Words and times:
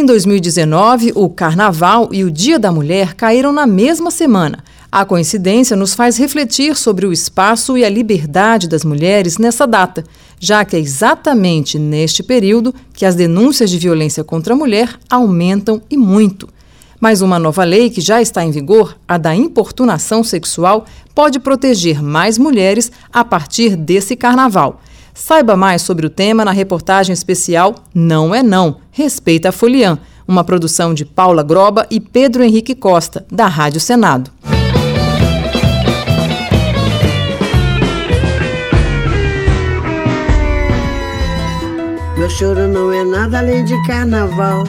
Em 0.00 0.06
2019, 0.06 1.10
o 1.16 1.28
Carnaval 1.28 2.10
e 2.12 2.22
o 2.22 2.30
Dia 2.30 2.56
da 2.56 2.70
Mulher 2.70 3.14
caíram 3.14 3.50
na 3.50 3.66
mesma 3.66 4.12
semana. 4.12 4.62
A 4.92 5.04
coincidência 5.04 5.76
nos 5.76 5.92
faz 5.92 6.16
refletir 6.16 6.76
sobre 6.76 7.04
o 7.04 7.12
espaço 7.12 7.76
e 7.76 7.84
a 7.84 7.90
liberdade 7.90 8.68
das 8.68 8.84
mulheres 8.84 9.38
nessa 9.38 9.66
data, 9.66 10.04
já 10.38 10.64
que 10.64 10.76
é 10.76 10.78
exatamente 10.78 11.80
neste 11.80 12.22
período 12.22 12.72
que 12.94 13.04
as 13.04 13.16
denúncias 13.16 13.70
de 13.70 13.76
violência 13.76 14.22
contra 14.22 14.54
a 14.54 14.56
mulher 14.56 14.96
aumentam 15.10 15.82
e 15.90 15.96
muito. 15.96 16.48
Mas 17.00 17.20
uma 17.20 17.40
nova 17.40 17.64
lei 17.64 17.90
que 17.90 18.00
já 18.00 18.22
está 18.22 18.44
em 18.44 18.52
vigor, 18.52 18.96
a 19.08 19.18
da 19.18 19.34
importunação 19.34 20.22
sexual, 20.22 20.86
pode 21.12 21.40
proteger 21.40 22.00
mais 22.00 22.38
mulheres 22.38 22.92
a 23.12 23.24
partir 23.24 23.74
desse 23.74 24.14
carnaval. 24.14 24.80
Saiba 25.18 25.56
mais 25.56 25.82
sobre 25.82 26.06
o 26.06 26.10
tema 26.10 26.44
na 26.44 26.52
reportagem 26.52 27.12
especial 27.12 27.74
Não 27.92 28.32
é 28.32 28.40
Não, 28.40 28.76
Respeita 28.92 29.48
a 29.48 29.52
Foliã, 29.52 29.98
uma 30.28 30.44
produção 30.44 30.94
de 30.94 31.04
Paula 31.04 31.42
Groba 31.42 31.88
e 31.90 31.98
Pedro 31.98 32.44
Henrique 32.44 32.72
Costa, 32.72 33.26
da 33.28 33.48
Rádio 33.48 33.80
Senado. 33.80 34.30
Meu 42.16 42.30
choro 42.30 42.68
não 42.68 42.92
é 42.92 43.04
nada 43.04 43.40
além 43.40 43.64
de 43.64 43.74
carnaval. 43.88 44.62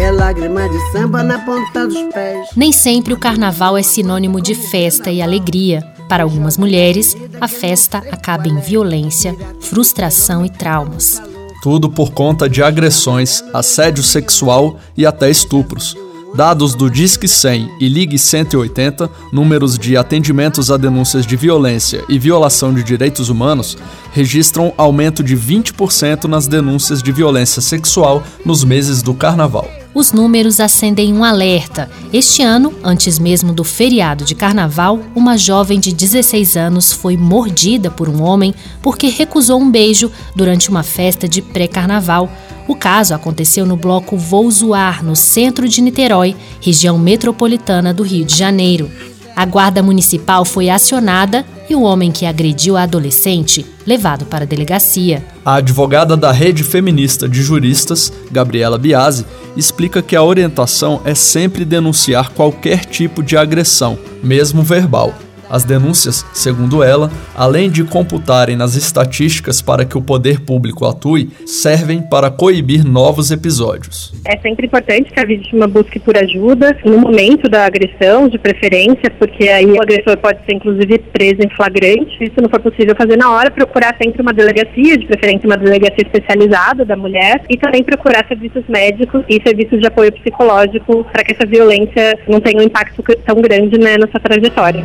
É 0.00 0.10
lágrima 0.10 0.68
de 0.70 0.78
samba 0.90 1.22
na 1.22 1.38
ponta 1.40 1.86
dos 1.86 2.00
pés. 2.14 2.48
Nem 2.56 2.72
sempre 2.72 3.12
o 3.12 3.18
carnaval 3.18 3.76
é 3.76 3.82
sinônimo 3.82 4.40
de 4.40 4.54
festa 4.54 5.10
e 5.10 5.20
alegria. 5.20 5.91
Para 6.12 6.24
algumas 6.24 6.58
mulheres, 6.58 7.16
a 7.40 7.48
festa 7.48 7.96
acaba 7.96 8.46
em 8.46 8.60
violência, 8.60 9.34
frustração 9.62 10.44
e 10.44 10.50
traumas. 10.50 11.22
Tudo 11.62 11.88
por 11.88 12.12
conta 12.12 12.50
de 12.50 12.62
agressões, 12.62 13.42
assédio 13.50 14.02
sexual 14.02 14.78
e 14.94 15.06
até 15.06 15.30
estupros. 15.30 15.96
Dados 16.34 16.74
do 16.74 16.88
Disque 16.88 17.28
100 17.28 17.72
e 17.78 17.88
Ligue 17.88 18.18
180, 18.18 19.10
números 19.30 19.78
de 19.78 19.98
atendimentos 19.98 20.70
a 20.70 20.78
denúncias 20.78 21.26
de 21.26 21.36
violência 21.36 22.02
e 22.08 22.18
violação 22.18 22.72
de 22.72 22.82
direitos 22.82 23.28
humanos, 23.28 23.76
registram 24.12 24.72
aumento 24.78 25.22
de 25.22 25.36
20% 25.36 26.24
nas 26.24 26.46
denúncias 26.46 27.02
de 27.02 27.12
violência 27.12 27.60
sexual 27.60 28.22
nos 28.46 28.64
meses 28.64 29.02
do 29.02 29.12
carnaval 29.12 29.68
os 29.94 30.12
números 30.12 30.58
acendem 30.58 31.12
um 31.12 31.22
alerta. 31.22 31.90
Este 32.12 32.42
ano, 32.42 32.72
antes 32.82 33.18
mesmo 33.18 33.52
do 33.52 33.62
feriado 33.62 34.24
de 34.24 34.34
carnaval, 34.34 35.00
uma 35.14 35.36
jovem 35.36 35.78
de 35.78 35.92
16 35.92 36.56
anos 36.56 36.92
foi 36.92 37.16
mordida 37.16 37.90
por 37.90 38.08
um 38.08 38.22
homem 38.22 38.54
porque 38.80 39.08
recusou 39.08 39.60
um 39.60 39.70
beijo 39.70 40.10
durante 40.34 40.70
uma 40.70 40.82
festa 40.82 41.28
de 41.28 41.42
pré-carnaval. 41.42 42.30
O 42.66 42.76
caso 42.76 43.14
aconteceu 43.14 43.66
no 43.66 43.76
bloco 43.76 44.16
Vou 44.16 44.50
Zoar, 44.50 45.04
no 45.04 45.16
centro 45.16 45.68
de 45.68 45.80
Niterói, 45.80 46.36
região 46.60 46.98
metropolitana 46.98 47.92
do 47.92 48.02
Rio 48.02 48.24
de 48.24 48.36
Janeiro. 48.36 48.90
A 49.34 49.44
guarda 49.46 49.82
municipal 49.82 50.44
foi 50.44 50.68
acionada 50.68 51.44
e 51.68 51.74
o 51.74 51.82
homem 51.82 52.12
que 52.12 52.26
agrediu 52.26 52.76
a 52.76 52.82
adolescente 52.82 53.64
levado 53.86 54.26
para 54.26 54.44
a 54.44 54.46
delegacia. 54.46 55.24
A 55.44 55.54
advogada 55.54 56.16
da 56.16 56.30
Rede 56.30 56.62
Feminista 56.62 57.28
de 57.28 57.42
Juristas, 57.42 58.12
Gabriela 58.30 58.78
Biasi, 58.78 59.24
explica 59.56 60.02
que 60.02 60.14
a 60.14 60.22
orientação 60.22 61.00
é 61.04 61.14
sempre 61.14 61.64
denunciar 61.64 62.30
qualquer 62.30 62.84
tipo 62.84 63.22
de 63.22 63.36
agressão, 63.36 63.98
mesmo 64.22 64.62
verbal 64.62 65.14
as 65.52 65.64
denúncias, 65.64 66.24
segundo 66.32 66.82
ela, 66.82 67.10
além 67.36 67.70
de 67.70 67.84
computarem 67.84 68.56
nas 68.56 68.74
estatísticas 68.74 69.60
para 69.60 69.84
que 69.84 69.98
o 69.98 70.00
poder 70.00 70.40
público 70.40 70.86
atue, 70.86 71.28
servem 71.44 72.00
para 72.00 72.30
coibir 72.30 72.82
novos 72.86 73.30
episódios. 73.30 74.14
É 74.26 74.38
sempre 74.38 74.66
importante 74.66 75.12
que 75.12 75.20
a 75.20 75.26
vítima 75.26 75.66
busque 75.66 75.98
por 75.98 76.16
ajuda 76.16 76.74
no 76.86 76.98
momento 76.98 77.50
da 77.50 77.66
agressão, 77.66 78.28
de 78.28 78.38
preferência, 78.38 79.10
porque 79.18 79.46
aí 79.50 79.66
o 79.66 79.82
agressor 79.82 80.16
pode 80.16 80.38
ser 80.46 80.54
inclusive 80.54 80.98
preso 81.12 81.42
em 81.42 81.50
flagrante. 81.50 82.16
Se 82.16 82.24
isso 82.24 82.40
não 82.40 82.48
for 82.48 82.60
possível 82.60 82.96
fazer 82.96 83.18
na 83.18 83.30
hora, 83.30 83.50
procurar 83.50 83.94
sempre 84.02 84.22
uma 84.22 84.32
delegacia, 84.32 84.96
de 84.96 85.04
preferência 85.04 85.46
uma 85.46 85.58
delegacia 85.58 86.02
especializada 86.02 86.82
da 86.82 86.96
mulher, 86.96 87.42
e 87.50 87.58
também 87.58 87.82
procurar 87.82 88.26
serviços 88.26 88.64
médicos 88.68 89.22
e 89.28 89.38
serviços 89.46 89.80
de 89.80 89.86
apoio 89.86 90.12
psicológico 90.12 91.04
para 91.12 91.22
que 91.22 91.32
essa 91.32 91.44
violência 91.44 92.18
não 92.26 92.40
tenha 92.40 92.60
um 92.60 92.64
impacto 92.64 93.02
tão 93.26 93.36
grande 93.42 93.78
né, 93.78 93.98
na 93.98 94.06
sua 94.08 94.20
trajetória. 94.20 94.82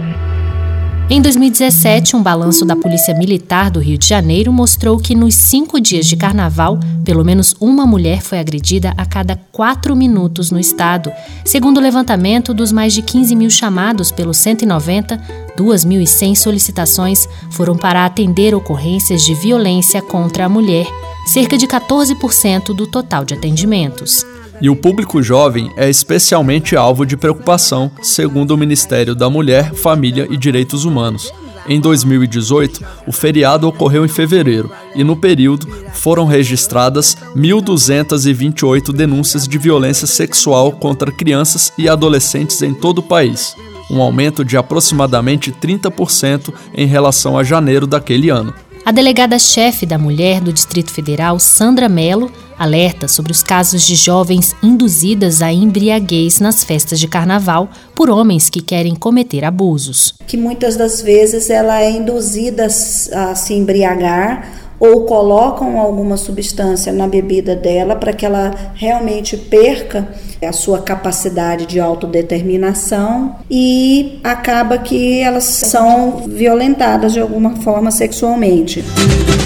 Em 1.09 1.21
2017, 1.21 2.17
um 2.17 2.21
balanço 2.21 2.65
da 2.65 2.75
Polícia 2.75 3.13
Militar 3.13 3.71
do 3.71 3.79
Rio 3.79 3.97
de 3.97 4.05
Janeiro 4.05 4.51
mostrou 4.51 4.99
que 4.99 5.15
nos 5.15 5.35
cinco 5.35 5.79
dias 5.79 6.05
de 6.05 6.17
carnaval, 6.17 6.77
pelo 7.05 7.23
menos 7.23 7.55
uma 7.61 7.87
mulher 7.87 8.21
foi 8.21 8.39
agredida 8.39 8.93
a 8.97 9.05
cada 9.05 9.37
quatro 9.53 9.95
minutos 9.95 10.51
no 10.51 10.59
estado. 10.59 11.09
Segundo 11.45 11.77
o 11.77 11.81
levantamento 11.81 12.53
dos 12.53 12.73
mais 12.73 12.93
de 12.93 13.01
15 13.01 13.37
mil 13.37 13.49
chamados 13.49 14.11
pelo 14.11 14.33
190, 14.33 15.17
2.100 15.57 16.35
solicitações 16.35 17.25
foram 17.51 17.77
para 17.77 18.03
atender 18.03 18.53
ocorrências 18.53 19.21
de 19.21 19.33
violência 19.33 20.01
contra 20.01 20.43
a 20.43 20.49
mulher, 20.49 20.87
cerca 21.25 21.57
de 21.57 21.67
14% 21.67 22.75
do 22.75 22.85
total 22.85 23.23
de 23.23 23.33
atendimentos. 23.33 24.25
E 24.59 24.69
o 24.69 24.75
público 24.75 25.21
jovem 25.21 25.71
é 25.77 25.89
especialmente 25.89 26.75
alvo 26.75 27.05
de 27.05 27.15
preocupação, 27.15 27.91
segundo 28.01 28.51
o 28.51 28.57
Ministério 28.57 29.13
da 29.13 29.29
Mulher, 29.29 29.73
Família 29.73 30.27
e 30.29 30.35
Direitos 30.35 30.83
Humanos. 30.83 31.31
Em 31.69 31.79
2018, 31.79 32.83
o 33.05 33.11
feriado 33.11 33.67
ocorreu 33.67 34.05
em 34.05 34.07
fevereiro 34.07 34.71
e, 34.95 35.03
no 35.03 35.17
período, 35.17 35.67
foram 35.93 36.25
registradas 36.25 37.17
1.228 37.35 38.93
denúncias 38.93 39.47
de 39.47 39.57
violência 39.57 40.07
sexual 40.07 40.71
contra 40.71 41.11
crianças 41.11 41.71
e 41.77 41.89
adolescentes 41.89 42.61
em 42.61 42.73
todo 42.73 42.99
o 42.99 43.03
país, 43.03 43.53
um 43.91 44.01
aumento 44.01 44.45
de 44.45 44.55
aproximadamente 44.55 45.51
30% 45.51 46.53
em 46.73 46.87
relação 46.87 47.37
a 47.37 47.43
janeiro 47.43 47.85
daquele 47.85 48.29
ano. 48.29 48.53
A 48.85 48.91
delegada-chefe 48.91 49.85
da 49.85 49.97
mulher 49.97 50.39
do 50.39 50.53
Distrito 50.53 50.91
Federal, 50.91 51.37
Sandra 51.37 51.89
Mello, 51.89 52.31
alerta 52.57 53.07
sobre 53.07 53.31
os 53.31 53.43
casos 53.43 53.83
de 53.83 53.95
jovens 53.95 54.55
induzidas 54.61 55.41
à 55.41 55.51
embriaguez 55.51 56.39
nas 56.39 56.63
festas 56.63 56.99
de 56.99 57.07
carnaval 57.07 57.69
por 57.95 58.09
homens 58.09 58.49
que 58.49 58.61
querem 58.61 58.95
cometer 58.95 59.43
abusos. 59.45 60.13
Que 60.27 60.37
muitas 60.37 60.75
das 60.75 61.01
vezes 61.01 61.49
ela 61.49 61.81
é 61.81 61.91
induzida 61.91 62.65
a 62.65 63.35
se 63.35 63.53
embriagar 63.53 64.67
ou 64.79 65.05
colocam 65.05 65.79
alguma 65.79 66.17
substância 66.17 66.93
na 66.93 67.07
bebida 67.07 67.55
dela 67.55 67.95
para 67.95 68.13
que 68.13 68.25
ela 68.25 68.53
realmente 68.75 69.35
perca 69.35 70.07
a 70.45 70.51
sua 70.51 70.81
capacidade 70.81 71.65
de 71.65 71.79
autodeterminação 71.79 73.35
e 73.49 74.19
acaba 74.23 74.77
que 74.77 75.19
elas 75.19 75.45
são 75.45 76.23
violentadas 76.27 77.13
de 77.13 77.19
alguma 77.19 77.55
forma 77.57 77.89
sexualmente. 77.89 78.83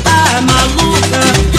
Ah, 0.05 0.41
maluca, 0.41 1.50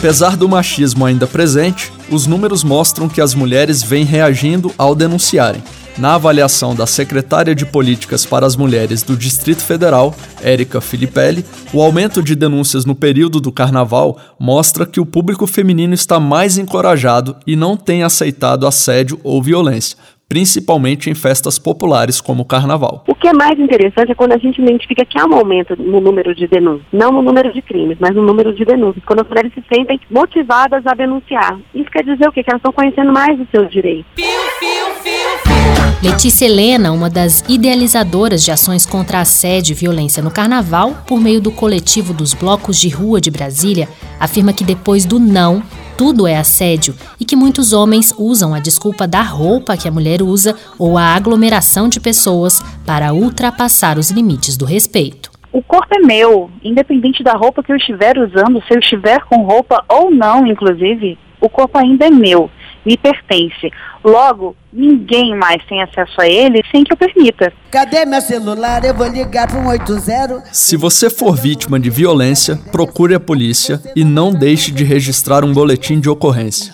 Apesar 0.00 0.34
do 0.34 0.48
machismo 0.48 1.04
ainda 1.04 1.26
presente, 1.26 1.92
os 2.10 2.26
números 2.26 2.64
mostram 2.64 3.06
que 3.06 3.20
as 3.20 3.34
mulheres 3.34 3.82
vêm 3.82 4.02
reagindo 4.02 4.72
ao 4.78 4.94
denunciarem. 4.94 5.62
Na 5.98 6.14
avaliação 6.14 6.74
da 6.74 6.86
secretária 6.86 7.54
de 7.54 7.66
Políticas 7.66 8.24
para 8.24 8.46
as 8.46 8.56
Mulheres 8.56 9.02
do 9.02 9.14
Distrito 9.14 9.60
Federal, 9.60 10.14
Érica 10.40 10.80
Filipelli, 10.80 11.44
o 11.70 11.82
aumento 11.82 12.22
de 12.22 12.34
denúncias 12.34 12.86
no 12.86 12.94
período 12.94 13.40
do 13.40 13.52
carnaval 13.52 14.18
mostra 14.38 14.86
que 14.86 15.00
o 15.00 15.04
público 15.04 15.46
feminino 15.46 15.92
está 15.92 16.18
mais 16.18 16.56
encorajado 16.56 17.36
e 17.46 17.54
não 17.54 17.76
tem 17.76 18.02
aceitado 18.02 18.66
assédio 18.66 19.20
ou 19.22 19.42
violência, 19.42 19.98
principalmente 20.30 21.10
em 21.10 21.14
festas 21.14 21.58
populares 21.58 22.20
como 22.20 22.42
o 22.42 22.44
carnaval. 22.44 23.02
O 23.08 23.16
que 23.16 23.26
é 23.26 23.32
mais 23.32 23.58
interessante 23.58 24.12
é 24.12 24.14
quando 24.14 24.30
a 24.30 24.38
gente 24.38 24.62
identifica 24.62 25.04
que 25.04 25.18
há 25.18 25.26
um 25.26 25.34
aumento 25.34 25.74
no 25.76 26.00
número 26.00 26.32
de 26.36 26.46
denúncias, 26.46 26.86
não 26.92 27.10
no 27.10 27.20
número 27.20 27.52
de 27.52 27.60
crimes, 27.60 27.98
mas 27.98 28.14
no 28.14 28.22
número 28.22 28.54
de 28.54 28.64
denúncias, 28.64 29.04
quando 29.04 29.22
as 29.22 29.28
mulheres 29.28 29.52
se 29.52 29.64
sentem 29.74 30.00
motivadas 30.08 30.86
a 30.86 30.94
denunciar. 30.94 31.58
Isso 31.74 31.90
quer 31.90 32.04
dizer 32.04 32.28
o 32.28 32.32
quê? 32.32 32.44
Que 32.44 32.50
elas 32.50 32.60
estão 32.60 32.72
conhecendo 32.72 33.12
mais 33.12 33.40
os 33.40 33.48
seus 33.50 33.68
direitos. 33.72 34.06
Letícia 36.00 36.46
Helena, 36.46 36.92
uma 36.92 37.10
das 37.10 37.44
idealizadoras 37.48 38.44
de 38.44 38.52
ações 38.52 38.86
contra 38.86 39.20
assédio 39.20 39.72
e 39.72 39.76
violência 39.76 40.22
no 40.22 40.30
carnaval, 40.30 41.02
por 41.08 41.20
meio 41.20 41.40
do 41.40 41.50
coletivo 41.50 42.14
dos 42.14 42.34
blocos 42.34 42.78
de 42.78 42.88
rua 42.88 43.20
de 43.20 43.32
Brasília, 43.32 43.88
afirma 44.20 44.52
que 44.52 44.62
depois 44.62 45.04
do 45.04 45.18
não, 45.18 45.60
tudo 46.00 46.26
é 46.26 46.34
assédio 46.34 46.94
e 47.20 47.26
que 47.26 47.36
muitos 47.36 47.74
homens 47.74 48.10
usam 48.16 48.54
a 48.54 48.58
desculpa 48.58 49.06
da 49.06 49.20
roupa 49.20 49.76
que 49.76 49.86
a 49.86 49.90
mulher 49.90 50.22
usa 50.22 50.56
ou 50.78 50.96
a 50.96 51.14
aglomeração 51.14 51.90
de 51.90 52.00
pessoas 52.00 52.58
para 52.86 53.12
ultrapassar 53.12 53.98
os 53.98 54.10
limites 54.10 54.56
do 54.56 54.64
respeito. 54.64 55.30
O 55.52 55.62
corpo 55.62 55.94
é 55.94 55.98
meu, 55.98 56.50
independente 56.64 57.22
da 57.22 57.34
roupa 57.34 57.62
que 57.62 57.70
eu 57.70 57.76
estiver 57.76 58.16
usando, 58.16 58.62
se 58.62 58.72
eu 58.72 58.78
estiver 58.78 59.22
com 59.26 59.42
roupa 59.42 59.84
ou 59.90 60.10
não, 60.10 60.46
inclusive, 60.46 61.18
o 61.38 61.50
corpo 61.50 61.76
ainda 61.76 62.06
é 62.06 62.10
meu. 62.10 62.50
Me 62.84 62.96
pertence. 62.96 63.70
Logo, 64.02 64.56
ninguém 64.72 65.36
mais 65.36 65.62
tem 65.66 65.82
acesso 65.82 66.20
a 66.20 66.26
ele 66.26 66.62
sem 66.70 66.84
que 66.84 66.92
eu 66.92 66.96
permita. 66.96 67.52
Cadê 67.70 68.04
meu 68.04 68.20
celular? 68.20 68.84
Eu 68.84 68.94
vou 68.94 69.06
ligar 69.06 69.46
para 69.46 69.60
180. 69.60 70.44
Se 70.52 70.76
você 70.76 71.10
for 71.10 71.36
vítima 71.36 71.78
de 71.78 71.90
violência, 71.90 72.56
procure 72.72 73.14
a 73.14 73.20
polícia 73.20 73.80
e 73.94 74.04
não 74.04 74.32
deixe 74.32 74.70
de 74.70 74.84
registrar 74.84 75.44
um 75.44 75.52
boletim 75.52 76.00
de 76.00 76.08
ocorrência. 76.08 76.72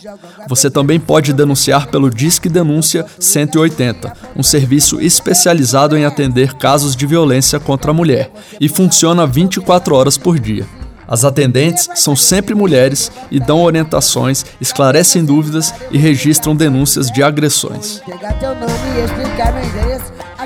Você 0.49 0.70
também 0.70 1.00
pode 1.00 1.32
denunciar 1.32 1.88
pelo 1.88 2.11
Disque 2.11 2.49
Denúncia 2.49 3.05
180, 3.19 4.12
um 4.37 4.43
serviço 4.43 5.00
especializado 5.00 5.97
em 5.97 6.05
atender 6.05 6.55
casos 6.55 6.94
de 6.94 7.06
violência 7.06 7.59
contra 7.59 7.91
a 7.91 7.94
mulher 7.94 8.31
e 8.61 8.69
funciona 8.69 9.26
24 9.26 9.94
horas 9.94 10.17
por 10.17 10.38
dia. 10.38 10.64
As 11.08 11.25
atendentes 11.25 11.88
são 11.94 12.17
sempre 12.17 12.55
mulheres 12.55 13.12
e 13.31 13.38
dão 13.38 13.62
orientações, 13.62 14.44
esclarecem 14.61 15.25
dúvidas 15.25 15.73
e 15.91 15.99
registram 15.99 16.55
denúncias 16.55 17.11
de 17.11 17.23
agressões. 17.23 18.03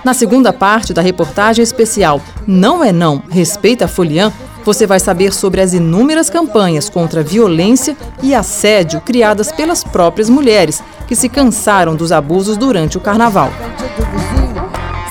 Na 0.05 0.15
segunda 0.15 0.53
parte 0.53 0.95
da 0.95 1.03
reportagem 1.03 1.63
especial 1.63 2.21
Não 2.47 2.83
é 2.85 2.93
Não, 2.93 3.23
Respeita 3.31 3.87
a 3.87 3.89
Folian, 3.89 4.33
você 4.65 4.87
vai 4.87 5.01
saber 5.01 5.33
sobre 5.33 5.61
as 5.61 5.73
inúmeras 5.73 6.29
campanhas 6.29 6.89
contra 6.89 7.23
violência 7.23 7.97
e 8.23 8.35
assédio 8.35 9.01
criadas 9.01 9.51
pelas 9.51 9.83
próprias 9.83 10.29
mulheres 10.29 10.83
que 11.07 11.17
se 11.17 11.29
cansaram 11.29 11.97
dos 11.97 12.13
abusos 12.13 12.57
durante 12.57 12.99
o 12.99 13.01
carnaval. 13.01 13.51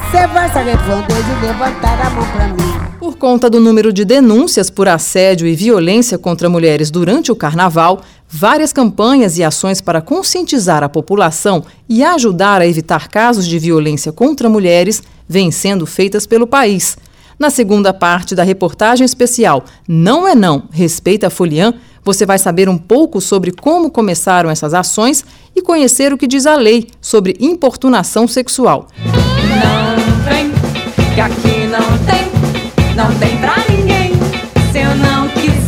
Você 0.09 0.25
vai 0.25 0.51
se 0.51 0.57
arrepender 0.57 1.23
de 1.23 1.45
levantar 1.45 2.01
a 2.01 2.09
mão 2.09 2.25
para 2.31 2.47
mim. 2.47 2.97
Por 2.97 3.15
conta 3.15 3.47
do 3.47 3.59
número 3.59 3.93
de 3.93 4.03
denúncias 4.03 4.67
por 4.67 4.87
assédio 4.87 5.45
e 5.45 5.55
violência 5.55 6.17
contra 6.17 6.49
mulheres 6.49 6.89
durante 6.89 7.31
o 7.31 7.35
carnaval, 7.35 8.01
várias 8.27 8.73
campanhas 8.73 9.37
e 9.37 9.43
ações 9.43 9.81
para 9.81 10.01
conscientizar 10.01 10.83
a 10.83 10.89
população 10.89 11.63
e 11.87 12.03
ajudar 12.03 12.59
a 12.59 12.65
evitar 12.65 13.07
casos 13.07 13.45
de 13.45 13.59
violência 13.59 14.11
contra 14.11 14.49
mulheres 14.49 15.03
vêm 15.27 15.51
sendo 15.51 15.85
feitas 15.85 16.25
pelo 16.25 16.47
país. 16.47 16.97
Na 17.37 17.51
segunda 17.51 17.93
parte 17.93 18.33
da 18.33 18.41
reportagem 18.41 19.05
especial 19.05 19.63
Não 19.87 20.27
é 20.27 20.33
Não, 20.33 20.63
Respeita 20.71 21.27
a 21.27 21.29
Folian, 21.29 21.75
você 22.03 22.25
vai 22.25 22.37
saber 22.37 22.69
um 22.69 22.77
pouco 22.77 23.21
sobre 23.21 23.51
como 23.51 23.91
começaram 23.91 24.49
essas 24.49 24.73
ações 24.73 25.23
e 25.55 25.61
conhecer 25.61 26.13
o 26.13 26.17
que 26.17 26.27
diz 26.27 26.45
a 26.45 26.55
lei 26.55 26.87
sobre 27.01 27.35
importunação 27.39 28.27
sexual. 28.27 28.87
Não 29.05 30.23
vem, 30.23 30.51
que 31.13 31.21
aqui 31.21 31.67
não 31.67 31.97
tem, 32.05 32.95
não 32.95 33.13
tem 33.19 33.37
pra 33.37 33.55
ninguém, 33.69 34.11
se 34.71 34.79
eu 34.79 34.95
não 34.95 35.27
quiser. 35.29 35.59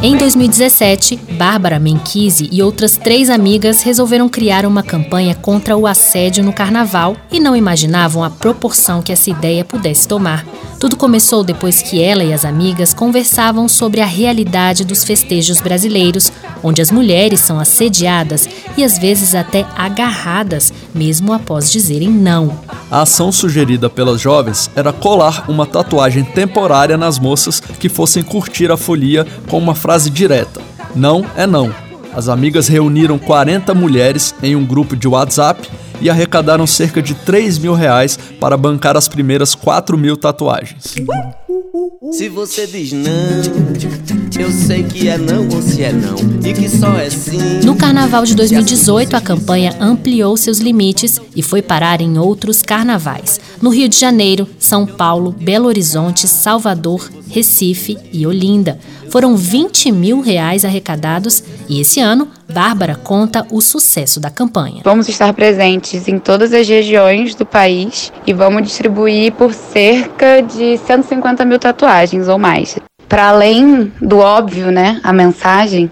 Em 0.00 0.16
2017, 0.16 1.16
Bárbara 1.32 1.80
Menquise 1.80 2.48
e 2.52 2.62
outras 2.62 2.96
três 2.96 3.28
amigas 3.28 3.82
resolveram 3.82 4.28
criar 4.28 4.64
uma 4.64 4.80
campanha 4.80 5.34
contra 5.34 5.76
o 5.76 5.88
assédio 5.88 6.44
no 6.44 6.52
carnaval 6.52 7.16
e 7.32 7.40
não 7.40 7.56
imaginavam 7.56 8.22
a 8.22 8.30
proporção 8.30 9.02
que 9.02 9.10
essa 9.10 9.28
ideia 9.28 9.64
pudesse 9.64 10.06
tomar. 10.06 10.46
Tudo 10.78 10.96
começou 10.96 11.42
depois 11.42 11.82
que 11.82 12.00
ela 12.00 12.22
e 12.22 12.32
as 12.32 12.44
amigas 12.44 12.94
conversavam 12.94 13.68
sobre 13.68 14.00
a 14.00 14.06
realidade 14.06 14.84
dos 14.84 15.02
festejos 15.02 15.60
brasileiros, 15.60 16.32
onde 16.62 16.80
as 16.80 16.92
mulheres 16.92 17.40
são 17.40 17.58
assediadas 17.58 18.48
e 18.76 18.84
às 18.84 18.96
vezes 18.96 19.34
até 19.34 19.66
agarradas, 19.76 20.72
mesmo 20.94 21.32
após 21.32 21.72
dizerem 21.72 22.08
não. 22.08 22.60
A 22.88 23.02
ação 23.02 23.32
sugerida 23.32 23.90
pelas 23.90 24.20
jovens 24.20 24.70
era 24.76 24.92
colar 24.92 25.50
uma 25.50 25.66
tatuagem 25.66 26.22
temporária 26.22 26.96
nas 26.96 27.18
moças 27.18 27.58
que 27.58 27.88
fossem 27.88 28.22
curtir 28.22 28.70
a 28.70 28.76
folia 28.76 29.26
com 29.48 29.58
uma 29.58 29.74
frase 29.74 30.08
direta: 30.08 30.60
Não 30.94 31.26
é 31.36 31.44
não. 31.44 31.74
As 32.14 32.28
amigas 32.28 32.68
reuniram 32.68 33.18
40 33.18 33.74
mulheres 33.74 34.34
em 34.42 34.54
um 34.54 34.64
grupo 34.64 34.96
de 34.96 35.08
WhatsApp 35.08 35.68
e 36.00 36.08
arrecadaram 36.08 36.66
cerca 36.66 37.02
de 37.02 37.14
3 37.14 37.58
mil 37.58 37.74
reais 37.74 38.18
para 38.40 38.56
bancar 38.56 38.96
as 38.96 39.08
primeiras 39.08 39.54
4 39.54 39.96
mil 39.96 40.16
tatuagens. 40.16 40.96
Se 42.12 42.28
você 42.28 42.64
diz 42.64 42.92
não, 42.92 43.10
eu 44.40 44.52
sei 44.52 44.84
que 44.84 45.08
é 45.08 45.18
não 45.18 45.48
ou 45.48 45.60
se 45.60 45.82
é 45.82 45.92
não, 45.92 46.16
e 46.48 46.52
que 46.54 46.68
só 46.68 46.96
é 46.96 47.10
sim. 47.10 47.58
No 47.64 47.74
carnaval 47.74 48.24
de 48.24 48.36
2018, 48.36 49.16
a 49.16 49.20
campanha 49.20 49.74
ampliou 49.80 50.36
seus 50.36 50.58
limites 50.58 51.20
e 51.34 51.42
foi 51.42 51.60
parar 51.60 52.00
em 52.00 52.16
outros 52.16 52.62
carnavais. 52.62 53.40
No 53.60 53.70
Rio 53.70 53.88
de 53.88 53.98
Janeiro, 53.98 54.48
São 54.60 54.86
Paulo, 54.86 55.32
Belo 55.32 55.66
Horizonte, 55.66 56.28
Salvador, 56.28 57.10
Recife 57.28 57.98
e 58.12 58.24
Olinda. 58.26 58.78
Foram 59.10 59.36
20 59.36 59.90
mil 59.90 60.20
reais 60.20 60.64
arrecadados 60.64 61.42
e 61.68 61.80
esse 61.80 61.98
ano, 61.98 62.28
Bárbara 62.50 62.94
conta 62.94 63.46
o 63.50 63.60
sucesso 63.60 64.20
da 64.20 64.30
campanha. 64.30 64.82
Vamos 64.84 65.08
estar 65.08 65.32
presentes 65.32 66.06
em 66.08 66.18
todas 66.18 66.52
as 66.52 66.68
regiões 66.68 67.34
do 67.34 67.44
país 67.44 68.12
e 68.26 68.32
vamos 68.32 68.62
distribuir 68.62 69.32
por 69.32 69.52
cerca 69.52 70.42
de 70.42 70.78
150 70.78 71.44
mil 71.44 71.58
tatuagens 71.58 71.87
ou 72.28 72.38
mais. 72.38 72.76
Para 73.08 73.28
além 73.28 73.92
do 74.00 74.18
óbvio, 74.18 74.70
né, 74.70 75.00
a 75.02 75.12
mensagem, 75.12 75.90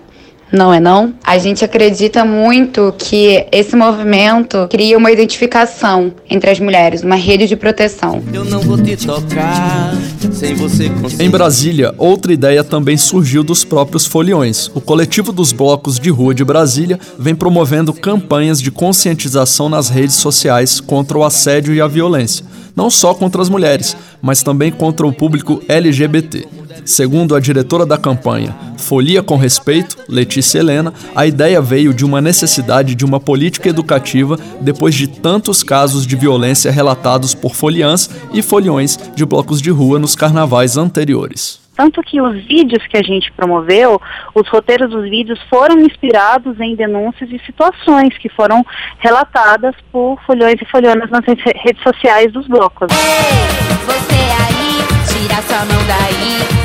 não 0.53 0.73
é 0.73 0.79
não? 0.79 1.15
A 1.25 1.39
gente 1.39 1.65
acredita 1.65 2.25
muito 2.25 2.95
que 2.99 3.47
esse 3.51 3.75
movimento 3.75 4.69
cria 4.71 4.97
uma 4.97 5.11
identificação 5.11 6.13
entre 6.31 6.51
as 6.51 6.61
mulheres, 6.61 7.03
uma 7.03 7.17
rede 7.17 7.47
de 7.47 7.57
proteção. 7.57 8.23
Eu 8.33 8.45
não 8.45 8.61
vou 8.61 8.81
te 8.81 8.97
tocar 8.97 9.95
sem 10.33 10.55
você 10.55 10.89
conseguir. 10.91 11.25
Em 11.25 11.31
Brasília, 11.31 11.95
outra 11.99 12.33
ideia 12.33 12.63
também 12.63 12.97
surgiu 12.97 13.43
dos 13.43 13.65
próprios 13.65 14.07
foliões. 14.07 14.71
O 14.75 14.81
coletivo 14.81 15.33
dos 15.33 15.53
blocos 15.53 15.99
de 15.99 16.11
rua 16.11 16.35
de 16.35 16.45
Brasília 16.45 16.99
vem 17.19 17.35
promovendo 17.35 17.93
campanhas 17.93 18.61
de 18.61 18.71
conscientização 18.71 19.69
nas 19.69 19.89
redes 19.89 20.17
sociais 20.17 20.81
contra 20.81 21.19
o 21.19 21.25
assédio 21.25 21.75
e 21.75 21.81
a 21.81 21.87
violência, 21.87 22.45
não 22.77 22.91
só 22.91 23.15
contra 23.15 23.41
as 23.41 23.49
mulheres, 23.49 23.97
mas 24.21 24.43
também 24.43 24.71
contra 24.71 25.07
o 25.07 25.13
público 25.13 25.63
LGBT. 25.67 26.47
Segundo 26.85 27.35
a 27.35 27.41
diretora 27.41 27.87
da 27.87 27.97
campanha 27.97 28.55
Folia 28.77 29.23
com 29.23 29.37
Respeito, 29.37 29.97
Letícia 30.09 30.59
Helena, 30.59 30.93
a 31.15 31.27
ideia 31.27 31.61
veio 31.61 31.93
de 31.93 32.05
uma 32.05 32.21
necessidade 32.21 32.95
de 32.95 33.05
uma 33.05 33.19
política 33.19 33.69
educativa 33.69 34.39
depois 34.61 34.95
de 34.95 35.09
tantos 35.09 35.63
casos 35.63 36.07
de 36.07 36.15
violência 36.15 36.71
relatados 36.71 37.35
por 37.35 37.55
foliãs 37.55 38.09
e 38.33 38.43
foliões 38.43 38.99
de 39.17 39.25
blocos 39.25 39.61
de 39.61 39.71
rua 39.71 39.99
nos 39.99 40.15
carnavais 40.15 40.77
anteriores. 40.77 41.66
Tanto 41.77 42.03
que 42.03 42.21
os 42.21 42.43
vídeos 42.45 42.87
que 42.87 42.97
a 42.97 43.03
gente 43.03 43.31
promoveu, 43.33 44.01
os 44.35 44.49
roteiros 44.49 44.91
dos 44.91 45.09
vídeos 45.09 45.39
foram 45.51 45.79
inspirados 45.81 46.59
em 46.61 46.75
denúncias 46.75 47.31
e 47.31 47.39
situações 47.45 48.17
que 48.19 48.29
foram 48.31 48.65
relatadas 48.99 49.75
por 49.93 50.19
folhões 50.27 50.61
e 50.61 50.65
folhonas 50.65 51.11
nas 51.11 51.25
redes 51.27 51.83
sociais 51.83 52.33
dos 52.33 52.47
blocos. 52.49 52.89
Daí. 55.87 56.57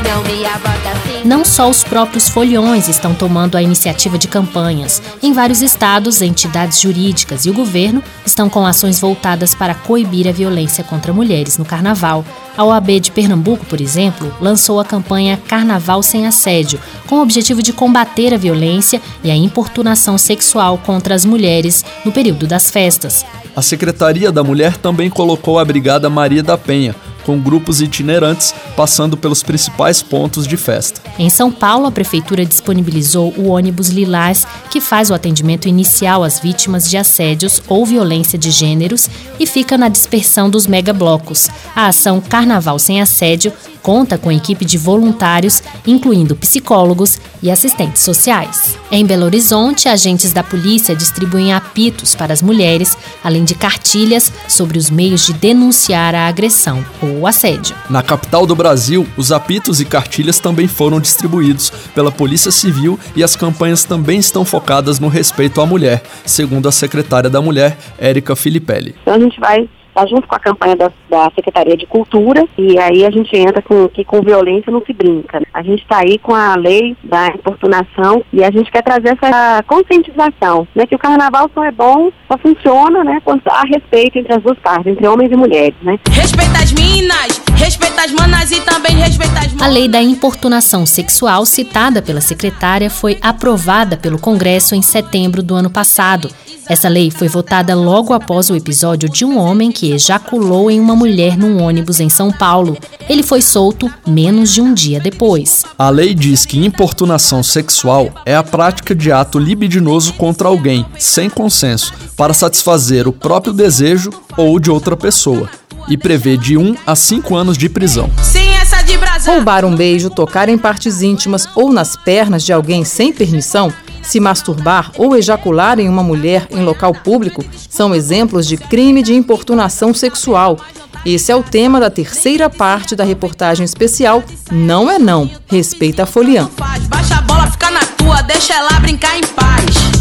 Não 1.24 1.46
só 1.46 1.70
os 1.70 1.84
próprios 1.84 2.30
foliões 2.30 2.88
estão 2.88 3.14
tomando 3.14 3.56
a 3.56 3.62
iniciativa 3.62 4.18
de 4.18 4.28
campanhas. 4.28 5.02
Em 5.22 5.32
vários 5.34 5.62
estados, 5.62 6.22
entidades 6.22 6.82
jurídicas 6.82 7.46
e 7.46 7.50
o 7.50 7.54
governo 7.54 8.04
estão 8.26 8.50
com 8.50 8.66
ações 8.66 9.00
voltadas 9.00 9.54
para 9.54 9.76
coibir 9.76 10.28
a 10.28 10.32
violência 10.32 10.84
contra 10.84 11.14
mulheres 11.14 11.58
no 11.58 11.66
carnaval. 11.66 12.26
A 12.58 12.66
OAB 12.66 13.00
de 13.00 13.12
Pernambuco, 13.12 13.66
por 13.66 13.80
exemplo, 13.80 14.34
lançou 14.42 14.80
a 14.80 14.86
campanha 14.86 15.40
Carnaval 15.48 16.04
Sem 16.04 16.28
Assédio, 16.28 16.80
com 17.08 17.16
o 17.16 17.22
objetivo 17.22 17.62
de 17.62 17.72
combater 17.72 18.34
a 18.34 18.38
violência 18.38 19.02
e 19.24 19.32
a 19.32 19.36
importunação 19.36 20.18
sexual 20.18 20.78
contra 20.78 21.16
as 21.16 21.26
mulheres 21.26 21.86
no 22.04 22.12
período 22.12 22.46
das 22.46 22.70
festas. 22.70 23.26
A 23.56 23.62
Secretaria 23.62 24.32
da 24.32 24.44
Mulher 24.44 24.78
também 24.78 25.10
colocou 25.10 25.60
a 25.60 25.66
Brigada 25.66 26.10
Maria 26.10 26.44
da 26.44 26.58
Penha 26.58 26.96
com 27.24 27.40
grupos 27.40 27.82
itinerantes 27.82 28.54
passando 28.76 29.16
pelos 29.16 29.44
principais 29.44 30.02
pontos 30.02 30.48
de 30.48 30.58
festa. 30.58 31.02
Em 31.18 31.30
São 31.30 31.52
Paulo, 31.52 31.86
a 31.86 31.92
prefeitura 31.92 32.46
disponibilizou 32.46 33.34
o 33.38 33.50
ônibus 33.50 33.90
Lilás, 33.90 34.46
que 34.70 34.82
faz 34.82 35.10
o 35.10 35.14
atendimento 35.14 35.68
inicial 35.68 36.24
às 36.24 36.40
vítimas 36.40 36.90
de 36.90 36.98
assédios 36.98 37.62
ou 37.68 37.86
violência 37.86 38.38
de 38.38 38.52
gêneros 38.52 39.10
e 39.40 39.46
fica 39.46 39.78
na 39.78 39.88
dispersão 39.88 40.50
dos 40.50 40.68
megablocos. 40.68 41.50
A 41.76 41.88
ação 41.88 42.20
Carnaval 42.22 42.51
Sem 42.80 43.02
Assédio 43.02 43.54
conta 43.82 44.18
com 44.18 44.32
equipe 44.32 44.64
de 44.64 44.78
voluntários, 44.78 45.62
incluindo 45.86 46.36
psicólogos 46.36 47.20
e 47.42 47.50
assistentes 47.50 48.04
sociais. 48.04 48.78
Em 48.92 49.06
Belo 49.06 49.26
Horizonte, 49.26 49.88
agentes 49.88 50.34
da 50.34 50.44
polícia 50.44 50.96
distribuem 50.96 51.54
apitos 51.54 52.14
para 52.14 52.34
as 52.34 52.42
mulheres, 52.42 52.98
além 53.24 53.44
de 53.44 53.56
cartilhas 53.56 54.32
sobre 54.48 54.78
os 54.78 54.90
meios 54.90 55.26
de 55.26 55.34
denunciar 55.34 56.14
a 56.14 56.28
agressão 56.28 56.86
ou 57.02 57.26
assédio. 57.26 57.76
Na 57.90 58.04
capital 58.04 58.46
do 58.46 58.56
Brasil, 58.56 59.08
os 59.18 59.32
apitos 59.32 59.80
e 59.80 59.86
cartilhas 59.86 60.40
também 60.40 60.68
foram 60.68 61.00
distribuídos 61.00 61.72
pela 61.96 62.12
Polícia 62.12 62.52
Civil 62.52 63.00
e 63.16 63.24
as 63.24 63.36
campanhas 63.36 63.84
também 63.84 64.20
estão 64.20 64.46
focadas 64.46 65.00
no 65.00 65.08
respeito 65.08 65.62
à 65.62 65.66
mulher, 65.66 66.04
segundo 66.26 66.68
a 66.68 66.72
secretária 66.72 67.30
da 67.30 67.42
Mulher, 67.42 67.78
Érica 67.98 68.36
Filipelli. 68.36 68.96
Então 69.02 69.16
a 69.16 69.20
gente 69.20 69.40
vai 69.40 69.68
está 69.92 70.06
junto 70.08 70.28
com 70.28 70.36
a 70.36 70.40
campanha 70.40 70.76
da, 70.76 70.92
da, 71.10 71.32
Secretaria 71.36 71.78
de 71.78 71.86
Cultura, 71.86 72.46
e 72.58 72.80
aí 72.80 73.06
a 73.06 73.12
gente 73.12 73.36
entra 73.36 73.62
com 73.62 73.88
que 73.90 74.04
com 74.04 74.22
violência 74.22 74.72
não 74.72 74.84
se 74.84 74.94
brinca. 74.94 75.42
A 75.54 75.62
gente 75.62 75.84
está 75.84 76.00
aí 76.00 76.18
com 76.18 76.34
a 76.34 76.56
lei 76.56 76.96
da 77.04 77.28
importunação 77.28 78.24
e 78.34 78.44
a 78.44 78.52
gente 78.52 78.72
quer 78.72 78.82
trazer 78.82 79.18
essa 79.22 79.64
conscientização, 79.64 80.68
né, 80.74 80.86
que 80.86 80.96
o 80.96 81.00
carnaval 81.00 81.50
só 81.54 81.64
é 81.64 81.72
bom, 81.72 82.12
só 82.28 82.38
funciona, 82.38 83.04
né, 83.04 83.22
quando 83.24 83.42
há 83.48 83.64
respeito 83.68 84.18
entre 84.18 84.34
as 84.34 84.42
duas 84.42 84.58
partes, 84.60 84.88
entre 84.88 85.08
homens 85.08 85.32
e 85.32 85.36
mulheres, 85.36 85.76
né. 85.82 86.00
Respeita 86.10 86.60
as 86.60 86.72
minas, 86.72 87.51
respeita 87.82 88.04
as 88.04 88.12
manas 88.12 88.52
e 88.52 88.62
também 88.62 88.96
respeita 88.96 89.40
as 89.40 89.62
A 89.62 89.68
lei 89.68 89.88
da 89.88 90.02
importunação 90.02 90.86
sexual 90.86 91.46
citada 91.46 92.02
pela 92.02 92.22
secretária 92.22 92.90
foi 92.90 93.18
aprovada 93.22 93.98
pelo 93.98 94.20
Congresso 94.20 94.76
em 94.76 94.82
setembro 94.82 95.42
do 95.42 95.56
ano 95.56 95.70
passado 95.70 96.30
essa 96.72 96.88
lei 96.88 97.12
foi 97.12 97.28
votada 97.28 97.76
logo 97.76 98.14
após 98.14 98.50
o 98.50 98.56
episódio 98.56 99.10
de 99.10 99.26
um 99.26 99.38
homem 99.38 99.74
que 99.74 99.92
ejaculou 99.92 100.72
em 100.72 100.80
uma 100.80 100.96
mulher 100.96 101.38
num 101.38 101.62
ônibus 101.62 102.00
em 102.00 102.08
São 102.08 102.32
Paulo. 102.32 102.78
Ele 103.10 103.24
foi 103.24 103.42
solto 103.42 103.92
menos 104.08 104.54
de 104.54 104.62
um 104.62 104.74
dia 104.74 104.98
depois. 104.98 105.66
A 105.78 105.90
lei 105.90 106.14
diz 106.14 106.46
que 106.46 106.64
importunação 106.64 107.44
sexual 107.44 108.10
é 108.26 108.36
a 108.36 108.42
prática 108.42 108.96
de 108.96 109.12
ato 109.12 109.38
libidinoso 109.38 110.14
contra 110.14 110.48
alguém, 110.48 110.86
sem 110.98 111.30
consenso, 111.30 111.94
para 112.16 112.34
satisfazer 112.34 113.06
o 113.06 113.12
próprio 113.12 113.52
desejo 113.52 114.10
ou 114.38 114.60
de 114.60 114.72
outra 114.72 114.96
pessoa, 114.96 115.50
e 115.88 115.98
prevê 115.98 116.38
de 116.38 116.58
1 116.58 116.76
a 116.86 116.96
5 116.96 117.36
anos 117.36 117.58
de 117.58 117.68
prisão. 117.70 118.10
Sim, 118.22 118.50
essa 118.62 118.82
de 118.82 118.92
Roubar 119.26 119.66
um 119.66 119.76
beijo, 119.76 120.10
tocar 120.10 120.50
em 120.50 120.58
partes 120.58 121.02
íntimas 121.02 121.48
ou 121.56 121.72
nas 121.72 121.96
pernas 121.96 122.44
de 122.44 122.52
alguém 122.52 122.84
sem 122.84 123.14
permissão 123.14 123.72
se 124.02 124.20
masturbar 124.20 124.92
ou 124.98 125.16
ejacular 125.16 125.80
em 125.80 125.88
uma 125.88 126.04
mulher 126.04 126.48
em 126.52 126.64
local 126.64 126.94
público 126.94 127.44
são 127.70 127.94
exemplos 127.94 128.48
de 128.48 128.58
crime 128.58 129.04
de 129.04 129.14
importunação 129.14 129.94
sexual. 129.94 130.58
Esse 131.06 131.32
é 131.32 131.36
o 131.36 131.44
tema 131.44 131.80
da 131.80 131.90
terceira 131.90 132.50
parte 132.50 132.96
da 132.96 133.04
reportagem 133.04 133.64
especial 133.64 134.24
Não 134.52 134.90
é 134.90 135.00
Não, 135.00 135.30
Respeita 135.48 136.04
a 136.04 136.06
Folião. 136.06 136.50
Baixa 136.88 137.16
a 137.16 137.22
bola, 137.22 137.50
fica 137.50 137.72
na 137.72 137.86
tua, 137.86 138.22
deixa 138.22 138.54
ela 138.54 138.80
brincar 138.80 139.18
em 139.18 139.26
paz. 139.28 140.01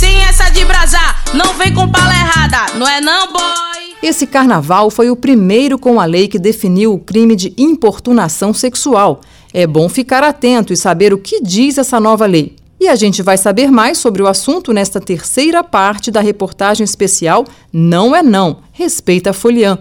Sem 0.00 0.16
essa 0.22 0.48
de 0.48 0.64
brasar, 0.64 1.22
não 1.34 1.52
vem 1.52 1.74
com 1.74 1.86
pala 1.86 2.14
errada, 2.14 2.72
não 2.78 2.88
é 2.88 3.02
não, 3.02 3.30
boy? 3.34 3.42
Esse 4.02 4.26
carnaval 4.26 4.88
foi 4.88 5.10
o 5.10 5.14
primeiro 5.14 5.78
com 5.78 6.00
a 6.00 6.06
lei 6.06 6.26
que 6.26 6.38
definiu 6.38 6.94
o 6.94 6.98
crime 6.98 7.36
de 7.36 7.52
importunação 7.58 8.54
sexual. 8.54 9.20
É 9.52 9.66
bom 9.66 9.90
ficar 9.90 10.24
atento 10.24 10.72
e 10.72 10.76
saber 10.76 11.12
o 11.12 11.18
que 11.18 11.42
diz 11.42 11.76
essa 11.76 12.00
nova 12.00 12.24
lei. 12.24 12.56
E 12.80 12.88
a 12.88 12.96
gente 12.96 13.22
vai 13.22 13.36
saber 13.36 13.70
mais 13.70 13.98
sobre 13.98 14.22
o 14.22 14.26
assunto 14.26 14.72
nesta 14.72 14.98
terceira 14.98 15.62
parte 15.62 16.10
da 16.10 16.22
reportagem 16.22 16.82
especial 16.82 17.44
Não 17.70 18.16
é 18.16 18.22
Não, 18.22 18.60
Respeita 18.72 19.28
a 19.28 19.34
Foliã. 19.34 19.78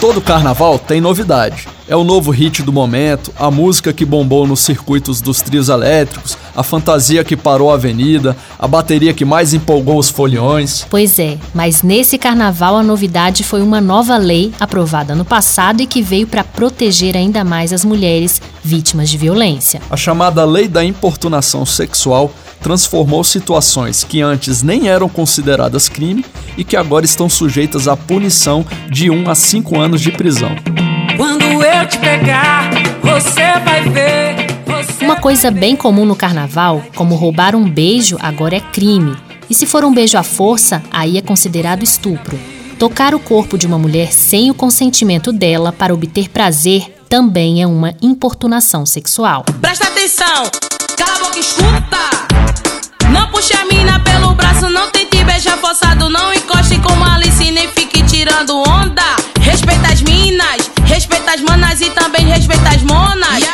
Todo 0.00 0.20
carnaval 0.20 0.78
tem 0.78 1.00
novidade. 1.00 1.66
É 1.88 1.96
o 1.96 2.04
novo 2.04 2.30
hit 2.30 2.62
do 2.62 2.72
momento, 2.72 3.32
a 3.38 3.50
música 3.50 3.94
que 3.94 4.04
bombou 4.04 4.46
nos 4.46 4.60
circuitos 4.60 5.22
dos 5.22 5.40
trios 5.40 5.70
elétricos, 5.70 6.36
a 6.54 6.62
fantasia 6.62 7.24
que 7.24 7.36
parou 7.36 7.70
a 7.70 7.74
avenida, 7.74 8.36
a 8.58 8.68
bateria 8.68 9.14
que 9.14 9.24
mais 9.24 9.54
empolgou 9.54 9.98
os 9.98 10.10
foliões. 10.10 10.84
Pois 10.90 11.18
é, 11.18 11.38
mas 11.54 11.82
nesse 11.82 12.18
carnaval 12.18 12.76
a 12.76 12.82
novidade 12.82 13.42
foi 13.42 13.62
uma 13.62 13.80
nova 13.80 14.18
lei 14.18 14.52
aprovada 14.60 15.14
no 15.14 15.24
passado 15.24 15.80
e 15.80 15.86
que 15.86 16.02
veio 16.02 16.26
para 16.26 16.44
proteger 16.44 17.16
ainda 17.16 17.42
mais 17.42 17.72
as 17.72 17.84
mulheres 17.84 18.42
vítimas 18.62 19.08
de 19.08 19.16
violência. 19.16 19.80
A 19.88 19.96
chamada 19.96 20.44
Lei 20.44 20.68
da 20.68 20.84
Importunação 20.84 21.64
Sexual 21.64 22.30
transformou 22.60 23.22
situações 23.22 24.04
que 24.04 24.20
antes 24.20 24.62
nem 24.62 24.88
eram 24.88 25.08
consideradas 25.08 25.88
crime 25.88 26.24
e 26.56 26.64
que 26.64 26.76
agora 26.76 27.04
estão 27.04 27.28
sujeitas 27.28 27.88
à 27.88 27.96
punição 27.96 28.64
de 28.90 29.10
1 29.10 29.30
a 29.30 29.34
5 29.34 29.78
anos 29.78 30.00
de 30.00 30.10
prisão. 30.12 30.50
Quando 31.16 31.44
eu 31.44 31.88
te 31.88 31.98
pegar, 31.98 32.70
você 33.02 33.58
vai 33.64 33.88
ver. 33.88 34.46
Você 34.66 35.04
Uma 35.04 35.16
coisa 35.16 35.50
bem 35.50 35.76
comum 35.76 36.04
no 36.04 36.16
carnaval, 36.16 36.82
como 36.94 37.14
roubar 37.14 37.54
um 37.54 37.68
beijo, 37.68 38.16
agora 38.20 38.56
é 38.56 38.60
crime. 38.60 39.16
E 39.48 39.54
se 39.54 39.64
for 39.64 39.84
um 39.84 39.94
beijo 39.94 40.18
à 40.18 40.22
força, 40.22 40.82
aí 40.90 41.16
é 41.16 41.22
considerado 41.22 41.82
estupro. 41.82 42.38
Tocar 42.78 43.14
o 43.14 43.20
corpo 43.20 43.56
de 43.56 43.66
uma 43.66 43.78
mulher 43.78 44.12
sem 44.12 44.50
o 44.50 44.54
consentimento 44.54 45.32
dela 45.32 45.72
para 45.72 45.94
obter 45.94 46.28
prazer 46.28 46.94
também 47.08 47.62
é 47.62 47.66
uma 47.66 47.94
importunação 48.02 48.84
sexual. 48.84 49.44
Presta 49.60 49.86
atenção! 49.86 50.50
Cala 50.96 51.16
a 51.16 51.18
boca 51.18 51.38
escuta! 51.38 52.26
Não 53.10 53.30
puxe 53.30 53.54
a 53.54 53.64
mina 53.66 54.00
pelo 54.00 54.34
braço, 54.34 54.68
não 54.68 54.90
tente 54.90 55.22
beijar 55.24 55.56
forçado, 55.58 56.08
não 56.08 56.32
encoste 56.32 56.78
com 56.80 56.94
malice, 56.96 57.50
nem 57.50 57.68
fique 57.68 58.02
tirando 58.04 58.56
onda. 58.68 59.02
Respeita 59.40 59.88
as 59.92 60.02
minas, 60.02 60.70
respeita 60.84 61.32
as 61.32 61.40
manas 61.40 61.80
e 61.80 61.90
também 61.90 62.26
respeita 62.26 62.68
as 62.70 62.82
monas. 62.82 63.44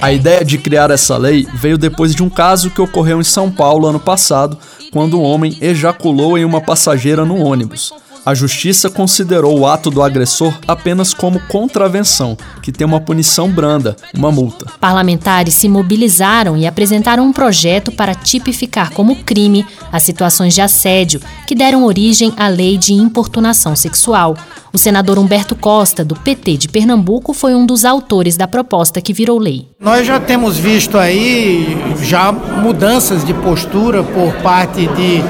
A 0.00 0.12
ideia 0.12 0.44
de 0.44 0.56
criar 0.56 0.90
essa 0.90 1.16
lei 1.18 1.46
veio 1.54 1.76
depois 1.76 2.14
de 2.14 2.22
um 2.22 2.30
caso 2.30 2.70
que 2.70 2.80
ocorreu 2.80 3.20
em 3.20 3.24
São 3.24 3.50
Paulo 3.50 3.86
ano 3.86 4.00
passado, 4.00 4.56
quando 4.90 5.20
um 5.20 5.22
homem 5.22 5.58
ejaculou 5.60 6.38
em 6.38 6.44
uma 6.44 6.60
passageira 6.60 7.24
no 7.24 7.36
ônibus. 7.36 7.92
A 8.24 8.34
justiça 8.34 8.90
considerou 8.90 9.58
o 9.58 9.66
ato 9.66 9.90
do 9.90 10.02
agressor 10.02 10.52
apenas 10.68 11.14
como 11.14 11.40
contravenção, 11.48 12.36
que 12.62 12.70
tem 12.70 12.86
uma 12.86 13.00
punição 13.00 13.50
branda, 13.50 13.96
uma 14.14 14.30
multa. 14.30 14.66
Parlamentares 14.78 15.54
se 15.54 15.68
mobilizaram 15.70 16.56
e 16.56 16.66
apresentaram 16.66 17.24
um 17.26 17.32
projeto 17.32 17.90
para 17.90 18.14
tipificar 18.14 18.92
como 18.92 19.16
crime 19.16 19.66
as 19.90 20.02
situações 20.02 20.54
de 20.54 20.60
assédio 20.60 21.20
que 21.46 21.54
deram 21.54 21.84
origem 21.84 22.32
à 22.36 22.46
lei 22.48 22.76
de 22.76 22.92
importunação 22.92 23.74
sexual. 23.74 24.36
O 24.72 24.78
senador 24.78 25.18
Humberto 25.18 25.56
Costa, 25.56 26.04
do 26.04 26.14
PT 26.14 26.58
de 26.58 26.68
Pernambuco, 26.68 27.32
foi 27.32 27.54
um 27.54 27.64
dos 27.64 27.84
autores 27.84 28.36
da 28.36 28.46
proposta 28.46 29.00
que 29.00 29.14
virou 29.14 29.38
lei. 29.38 29.66
Nós 29.80 30.06
já 30.06 30.20
temos 30.20 30.58
visto 30.58 30.98
aí 30.98 31.76
já 32.02 32.30
mudanças 32.30 33.24
de 33.24 33.32
postura 33.32 34.04
por 34.04 34.32
parte 34.42 34.86
de 34.88 35.22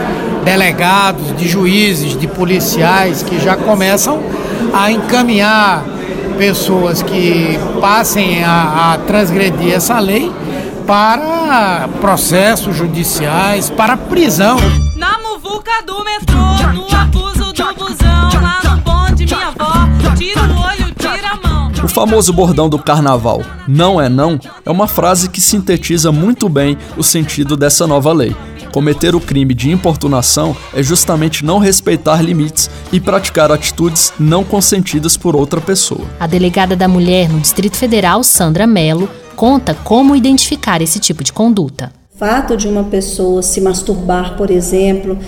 delegados, 0.44 1.36
de 1.36 1.48
juízes, 1.48 2.18
de 2.18 2.26
policiais 2.26 3.22
que 3.22 3.38
já 3.38 3.56
começam 3.56 4.20
a 4.72 4.90
encaminhar 4.90 5.84
pessoas 6.38 7.02
que 7.02 7.58
passem 7.80 8.42
a, 8.42 8.94
a 8.94 8.98
transgredir 8.98 9.74
essa 9.74 9.98
lei 9.98 10.32
para 10.86 11.88
processos 12.00 12.74
judiciais, 12.74 13.70
para 13.70 13.96
prisão. 13.96 14.56
Na 14.96 15.18
muvuca 15.18 15.70
do 15.86 16.02
metrô, 16.02 16.38
no 16.74 16.96
abuso 16.96 17.52
do 17.52 17.74
busão, 17.74 18.42
lá 18.42 18.60
no 18.64 18.76
bonde 18.78 19.26
minha 19.26 19.48
avó, 19.48 19.88
tira 20.16 20.40
o 20.40 20.60
olho, 20.62 20.94
tira 20.98 21.30
a 21.30 21.48
mão. 21.48 21.70
O 21.84 21.88
famoso 21.88 22.32
bordão 22.32 22.68
do 22.68 22.78
carnaval, 22.78 23.42
não 23.68 24.00
é 24.00 24.08
não, 24.08 24.38
é 24.64 24.70
uma 24.70 24.86
frase 24.86 25.28
que 25.28 25.40
sintetiza 25.40 26.10
muito 26.10 26.48
bem 26.48 26.76
o 26.96 27.02
sentido 27.02 27.56
dessa 27.56 27.86
nova 27.86 28.12
lei. 28.12 28.34
Cometer 28.72 29.16
o 29.16 29.20
crime 29.20 29.52
de 29.52 29.70
importunação 29.70 30.56
é 30.72 30.82
justamente 30.82 31.44
não 31.44 31.58
respeitar 31.58 32.22
limites 32.22 32.70
e 32.92 33.00
praticar 33.00 33.50
atitudes 33.50 34.12
não 34.18 34.44
consentidas 34.44 35.16
por 35.16 35.34
outra 35.34 35.60
pessoa. 35.60 36.06
A 36.20 36.26
delegada 36.26 36.76
da 36.76 36.86
mulher 36.86 37.28
no 37.28 37.40
Distrito 37.40 37.76
Federal, 37.76 38.22
Sandra 38.22 38.66
Mello, 38.66 39.08
conta 39.34 39.74
como 39.74 40.14
identificar 40.14 40.80
esse 40.80 41.00
tipo 41.00 41.24
de 41.24 41.32
conduta. 41.32 41.92
O 42.14 42.18
fato 42.18 42.56
de 42.56 42.68
uma 42.68 42.84
pessoa 42.84 43.42
se 43.42 43.60
masturbar, 43.60 44.36
por 44.36 44.50
exemplo, 44.50 45.18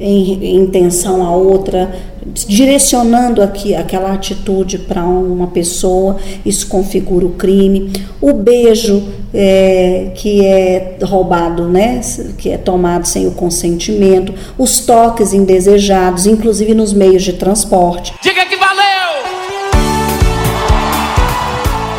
em, 0.00 0.56
intenção 0.56 1.22
a 1.24 1.30
outra, 1.36 1.94
direcionando 2.34 3.42
aqui, 3.42 3.74
aquela 3.74 4.12
atitude 4.12 4.78
para 4.78 5.04
uma 5.04 5.48
pessoa, 5.48 6.16
isso 6.44 6.66
configura 6.66 7.26
o 7.26 7.30
crime. 7.30 7.92
O 8.20 8.32
beijo 8.32 9.02
é, 9.32 10.10
que 10.14 10.44
é 10.44 10.96
roubado, 11.02 11.68
né, 11.68 12.00
que 12.38 12.50
é 12.50 12.58
tomado 12.58 13.06
sem 13.06 13.26
o 13.26 13.32
consentimento, 13.32 14.32
os 14.56 14.80
toques 14.80 15.32
indesejados, 15.32 16.26
inclusive 16.26 16.74
nos 16.74 16.92
meios 16.92 17.22
de 17.22 17.34
transporte. 17.34 18.14
Diga 18.22 18.46
que 18.46 18.56
valeu! 18.56 18.80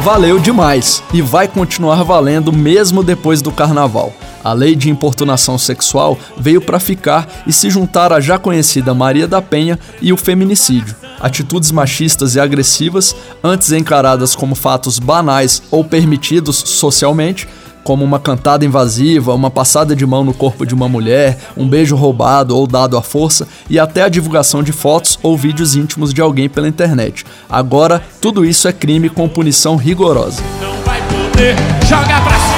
Valeu 0.02 0.40
demais 0.40 1.04
e 1.14 1.22
vai 1.22 1.48
continuar 1.48 2.04
valendo 2.04 2.52
mesmo 2.52 3.04
depois 3.04 3.42
do 3.42 3.52
carnaval. 3.52 4.12
A 4.44 4.54
lei 4.54 4.76
de 4.76 4.90
importunação 4.90 5.58
sexual 5.58 6.18
veio 6.38 6.62
para 6.62 6.80
ficar 6.80 7.28
e 7.46 7.54
se 7.54 7.70
juntar 7.70 8.12
à 8.12 8.20
já 8.20 8.38
conhecida 8.38 8.94
Maria 8.94 9.28
da 9.28 9.42
Penha 9.42 9.80
e 10.02 10.12
o 10.12 10.18
feminicídio. 10.18 10.96
Atitudes 11.20 11.72
machistas 11.72 12.36
e 12.36 12.40
agressivas, 12.40 13.16
antes 13.44 13.72
encaradas 13.72 14.36
como 14.36 14.56
fatos 14.56 14.98
banais 14.98 15.62
ou 15.70 15.84
permitidos 15.84 16.56
socialmente, 16.58 17.48
como 17.84 18.04
uma 18.04 18.20
cantada 18.20 18.66
invasiva, 18.66 19.34
uma 19.34 19.50
passada 19.50 19.96
de 19.96 20.06
mão 20.06 20.24
no 20.24 20.34
corpo 20.34 20.66
de 20.66 20.74
uma 20.74 20.88
mulher, 20.88 21.38
um 21.58 21.68
beijo 21.68 21.96
roubado 21.96 22.56
ou 22.56 22.68
dado 22.68 22.98
à 22.98 23.02
força 23.02 23.48
e 23.70 23.80
até 23.80 24.04
a 24.04 24.10
divulgação 24.10 24.64
de 24.64 24.72
fotos 24.72 25.18
ou 25.22 25.38
vídeos 25.38 25.76
íntimos 25.76 26.14
de 26.14 26.22
alguém 26.22 26.48
pela 26.48 26.68
internet. 26.68 27.26
Agora, 27.50 28.02
tudo 28.20 28.46
isso 28.46 28.68
é 28.68 28.74
crime 28.74 29.10
com 29.10 29.28
punição 29.28 29.76
rigorosa. 29.76 30.42
Não 30.62 30.76
vai 30.84 31.02
poder 31.08 31.56
jogar 31.88 32.24
pra 32.24 32.51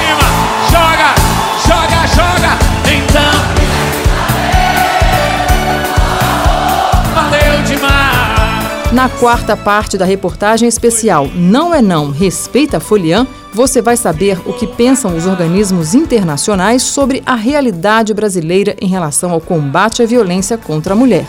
Na 8.94 9.08
quarta 9.08 9.56
parte 9.56 9.98
da 9.98 10.04
reportagem 10.04 10.68
especial 10.68 11.28
Não 11.34 11.74
é 11.74 11.82
Não, 11.82 12.12
Respeita 12.12 12.76
a 12.76 12.80
Folian, 12.80 13.26
você 13.52 13.82
vai 13.82 13.96
saber 13.96 14.38
o 14.46 14.52
que 14.52 14.68
pensam 14.68 15.16
os 15.16 15.26
organismos 15.26 15.94
internacionais 15.94 16.80
sobre 16.84 17.20
a 17.26 17.34
realidade 17.34 18.14
brasileira 18.14 18.76
em 18.80 18.86
relação 18.86 19.32
ao 19.32 19.40
combate 19.40 20.00
à 20.00 20.06
violência 20.06 20.56
contra 20.56 20.92
a 20.92 20.96
mulher. 20.96 21.26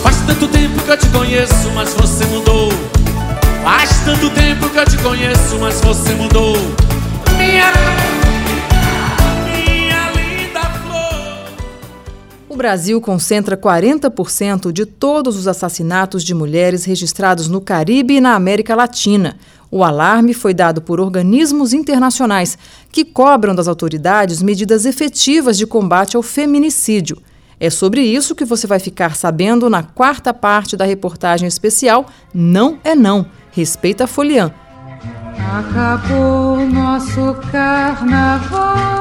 Faz 0.00 0.16
tanto 0.28 0.46
tempo 0.46 0.80
que 0.80 0.90
eu 0.92 0.96
te 0.96 1.08
conheço, 1.08 1.72
mas 1.74 1.92
você 1.92 2.24
mudou. 2.26 2.68
Faz 3.64 3.90
tanto 4.04 4.30
tempo 4.30 4.70
que 4.70 4.78
eu 4.78 4.84
te 4.84 4.96
conheço, 4.98 5.58
mas 5.58 5.80
você 5.80 6.14
mudou. 6.14 6.56
Minha 7.36 7.72
O 12.56 12.64
Brasil 12.66 12.98
concentra 13.02 13.54
40% 13.54 14.72
de 14.72 14.86
todos 14.86 15.36
os 15.36 15.46
assassinatos 15.46 16.24
de 16.24 16.32
mulheres 16.32 16.86
registrados 16.86 17.48
no 17.48 17.60
Caribe 17.60 18.14
e 18.14 18.20
na 18.20 18.34
América 18.34 18.74
Latina. 18.74 19.36
O 19.70 19.84
alarme 19.84 20.32
foi 20.32 20.54
dado 20.54 20.80
por 20.80 20.98
organismos 20.98 21.74
internacionais 21.74 22.56
que 22.90 23.04
cobram 23.04 23.54
das 23.54 23.68
autoridades 23.68 24.40
medidas 24.40 24.86
efetivas 24.86 25.58
de 25.58 25.66
combate 25.66 26.16
ao 26.16 26.22
feminicídio. 26.22 27.18
É 27.60 27.68
sobre 27.68 28.00
isso 28.00 28.34
que 28.34 28.46
você 28.46 28.66
vai 28.66 28.78
ficar 28.78 29.16
sabendo 29.16 29.68
na 29.68 29.82
quarta 29.82 30.32
parte 30.32 30.78
da 30.78 30.86
reportagem 30.86 31.46
especial 31.46 32.06
Não 32.32 32.78
é 32.82 32.94
Não. 32.94 33.26
Respeita 33.50 34.04
a 34.04 34.06
Folian. 34.06 34.50
Acabou 35.52 36.66
nosso 36.66 37.34
carnaval. 37.52 38.96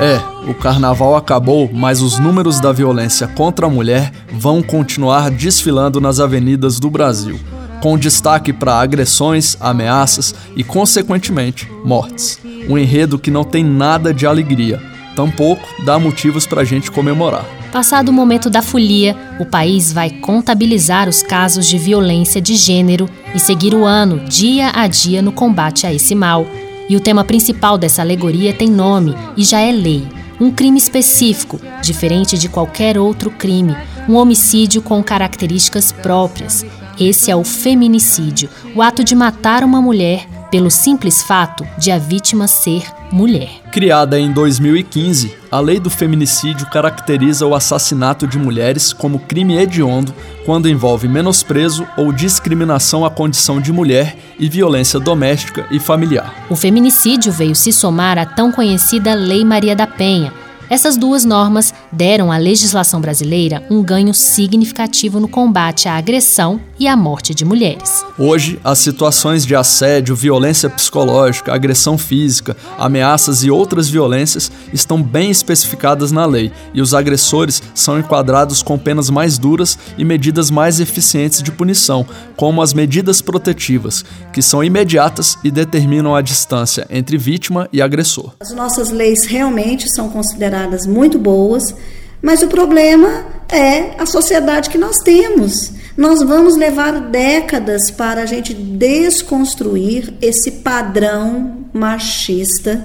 É, 0.00 0.20
o 0.48 0.54
carnaval 0.54 1.16
acabou, 1.16 1.70
mas 1.72 2.00
os 2.00 2.18
números 2.18 2.60
da 2.60 2.72
violência 2.72 3.26
contra 3.26 3.66
a 3.66 3.70
mulher 3.70 4.12
vão 4.32 4.62
continuar 4.62 5.30
desfilando 5.30 6.00
nas 6.00 6.20
avenidas 6.20 6.78
do 6.78 6.88
Brasil, 6.90 7.38
com 7.80 7.98
destaque 7.98 8.52
para 8.52 8.80
agressões, 8.80 9.56
ameaças 9.60 10.34
e, 10.56 10.62
consequentemente, 10.62 11.68
mortes. 11.84 12.38
Um 12.68 12.78
enredo 12.78 13.18
que 13.18 13.30
não 13.30 13.44
tem 13.44 13.64
nada 13.64 14.14
de 14.14 14.26
alegria, 14.26 14.80
tampouco 15.16 15.66
dá 15.84 15.98
motivos 15.98 16.46
para 16.46 16.62
a 16.62 16.64
gente 16.64 16.90
comemorar. 16.90 17.44
Passado 17.72 18.08
o 18.08 18.12
momento 18.12 18.48
da 18.48 18.62
folia, 18.62 19.16
o 19.38 19.44
país 19.44 19.92
vai 19.92 20.10
contabilizar 20.10 21.08
os 21.08 21.22
casos 21.22 21.66
de 21.66 21.76
violência 21.76 22.40
de 22.40 22.54
gênero 22.54 23.08
e 23.34 23.38
seguir 23.38 23.74
o 23.74 23.84
ano, 23.84 24.20
dia 24.28 24.70
a 24.74 24.86
dia, 24.86 25.20
no 25.20 25.32
combate 25.32 25.86
a 25.86 25.92
esse 25.92 26.14
mal 26.14 26.46
e 26.88 26.96
o 26.96 27.00
tema 27.00 27.24
principal 27.24 27.76
dessa 27.76 28.02
alegoria 28.02 28.52
tem 28.52 28.68
nome 28.68 29.14
e 29.36 29.44
já 29.44 29.60
é 29.60 29.70
lei. 29.72 30.06
Um 30.40 30.50
crime 30.50 30.78
específico, 30.78 31.60
diferente 31.82 32.38
de 32.38 32.48
qualquer 32.48 32.96
outro 32.96 33.30
crime, 33.30 33.76
um 34.08 34.14
homicídio 34.14 34.80
com 34.80 35.02
características 35.02 35.90
próprias. 35.90 36.64
Esse 36.98 37.30
é 37.30 37.36
o 37.36 37.44
feminicídio, 37.44 38.48
o 38.74 38.80
ato 38.80 39.02
de 39.02 39.14
matar 39.14 39.64
uma 39.64 39.80
mulher 39.80 40.37
pelo 40.50 40.70
simples 40.70 41.22
fato 41.22 41.66
de 41.76 41.90
a 41.90 41.98
vítima 41.98 42.46
ser 42.46 42.84
mulher. 43.10 43.50
Criada 43.72 44.18
em 44.18 44.32
2015, 44.32 45.34
a 45.50 45.60
lei 45.60 45.80
do 45.80 45.88
feminicídio 45.90 46.68
caracteriza 46.70 47.46
o 47.46 47.54
assassinato 47.54 48.26
de 48.26 48.38
mulheres 48.38 48.92
como 48.92 49.18
crime 49.18 49.56
hediondo 49.56 50.14
quando 50.44 50.68
envolve 50.68 51.08
menosprezo 51.08 51.86
ou 51.96 52.12
discriminação 52.12 53.04
à 53.04 53.10
condição 53.10 53.60
de 53.60 53.72
mulher 53.72 54.16
e 54.38 54.48
violência 54.48 54.98
doméstica 55.00 55.66
e 55.70 55.78
familiar. 55.78 56.34
O 56.50 56.56
feminicídio 56.56 57.32
veio 57.32 57.54
se 57.54 57.72
somar 57.72 58.18
à 58.18 58.26
tão 58.26 58.52
conhecida 58.52 59.14
Lei 59.14 59.44
Maria 59.44 59.74
da 59.74 59.86
Penha, 59.86 60.32
essas 60.70 60.96
duas 60.98 61.24
normas 61.24 61.72
deram 61.90 62.30
à 62.30 62.36
legislação 62.36 63.00
brasileira 63.00 63.64
um 63.70 63.82
ganho 63.82 64.12
significativo 64.12 65.18
no 65.18 65.26
combate 65.26 65.88
à 65.88 65.96
agressão 65.96 66.60
e 66.78 66.86
à 66.86 66.96
morte 66.96 67.34
de 67.34 67.44
mulheres. 67.44 68.04
Hoje, 68.18 68.60
as 68.62 68.78
situações 68.78 69.46
de 69.46 69.56
assédio, 69.56 70.14
violência 70.14 70.68
psicológica, 70.68 71.54
agressão 71.54 71.96
física, 71.96 72.56
ameaças 72.78 73.42
e 73.44 73.50
outras 73.50 73.88
violências 73.88 74.52
estão 74.72 75.02
bem 75.02 75.30
especificadas 75.30 76.12
na 76.12 76.26
lei 76.26 76.52
e 76.74 76.82
os 76.82 76.92
agressores 76.92 77.62
são 77.74 77.98
enquadrados 77.98 78.62
com 78.62 78.78
penas 78.78 79.08
mais 79.08 79.38
duras 79.38 79.78
e 79.96 80.04
medidas 80.04 80.50
mais 80.50 80.80
eficientes 80.80 81.42
de 81.42 81.50
punição, 81.50 82.06
como 82.36 82.60
as 82.60 82.74
medidas 82.74 83.22
protetivas, 83.22 84.04
que 84.32 84.42
são 84.42 84.62
imediatas 84.62 85.38
e 85.42 85.50
determinam 85.50 86.14
a 86.14 86.20
distância 86.20 86.86
entre 86.90 87.16
vítima 87.16 87.68
e 87.72 87.80
agressor. 87.80 88.32
As 88.40 88.54
nossas 88.54 88.90
leis 88.90 89.24
realmente 89.24 89.88
são 89.90 90.08
consideradas 90.10 90.57
muito 90.86 91.18
boas, 91.18 91.74
mas 92.20 92.42
o 92.42 92.48
problema 92.48 93.26
é 93.48 93.92
a 93.98 94.06
sociedade 94.06 94.70
que 94.70 94.78
nós 94.78 94.98
temos. 94.98 95.72
Nós 95.96 96.22
vamos 96.22 96.56
levar 96.56 97.00
décadas 97.00 97.90
para 97.90 98.22
a 98.22 98.26
gente 98.26 98.54
desconstruir 98.54 100.14
esse 100.20 100.50
padrão 100.50 101.66
machista 101.72 102.84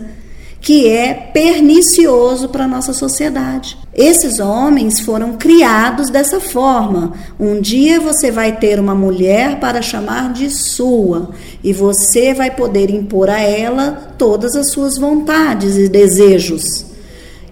que 0.64 0.88
é 0.88 1.14
pernicioso 1.14 2.48
para 2.48 2.64
a 2.64 2.68
nossa 2.68 2.94
sociedade. 2.94 3.78
Esses 3.94 4.40
homens 4.40 5.02
foram 5.02 5.34
criados 5.34 6.10
dessa 6.10 6.40
forma. 6.40 7.12
Um 7.38 7.60
dia 7.60 8.00
você 8.00 8.32
vai 8.32 8.58
ter 8.58 8.80
uma 8.80 8.96
mulher 8.96 9.60
para 9.60 9.82
chamar 9.82 10.32
de 10.32 10.50
sua 10.50 11.32
e 11.62 11.74
você 11.74 12.34
vai 12.34 12.50
poder 12.50 12.90
impor 12.90 13.30
a 13.30 13.42
ela 13.42 14.14
todas 14.18 14.56
as 14.56 14.72
suas 14.72 14.98
vontades 14.98 15.76
e 15.76 15.90
desejos. 15.90 16.93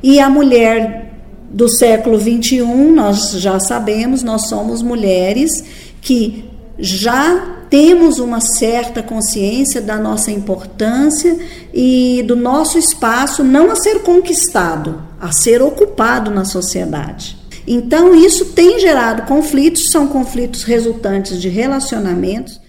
E 0.04 0.20
a 0.20 0.30
mulher 0.30 1.14
do 1.50 1.70
século 1.70 2.18
21, 2.18 2.94
nós 2.94 3.32
já 3.34 3.60
sabemos, 3.60 4.24
nós 4.24 4.48
somos 4.48 4.82
mulheres 4.82 5.64
que 6.02 6.46
já 6.80 7.58
temos 7.70 8.20
uma 8.20 8.42
certa 8.42 9.04
consciência 9.04 9.82
da 9.82 9.98
nossa 9.98 10.32
importância 10.32 11.38
e 11.74 12.24
do 12.28 12.36
nosso 12.36 12.78
espaço 12.78 13.44
não 13.44 13.72
a 13.72 13.76
ser 13.76 14.00
conquistado, 14.00 15.02
a 15.20 15.32
ser 15.32 15.62
ocupado 15.62 16.32
na 16.32 16.44
sociedade. 16.44 17.38
Então, 17.68 18.16
isso 18.16 18.46
tem 18.46 18.80
gerado 18.80 19.22
conflitos, 19.24 19.92
são 19.92 20.08
conflitos 20.08 20.64
resultantes 20.64 21.40
de 21.40 21.48
relacionamentos. 21.48 22.60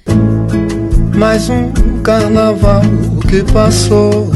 Mais 1.16 1.48
um 1.48 1.72
carnaval 2.02 2.82
que 3.28 3.42
passou 3.52 4.30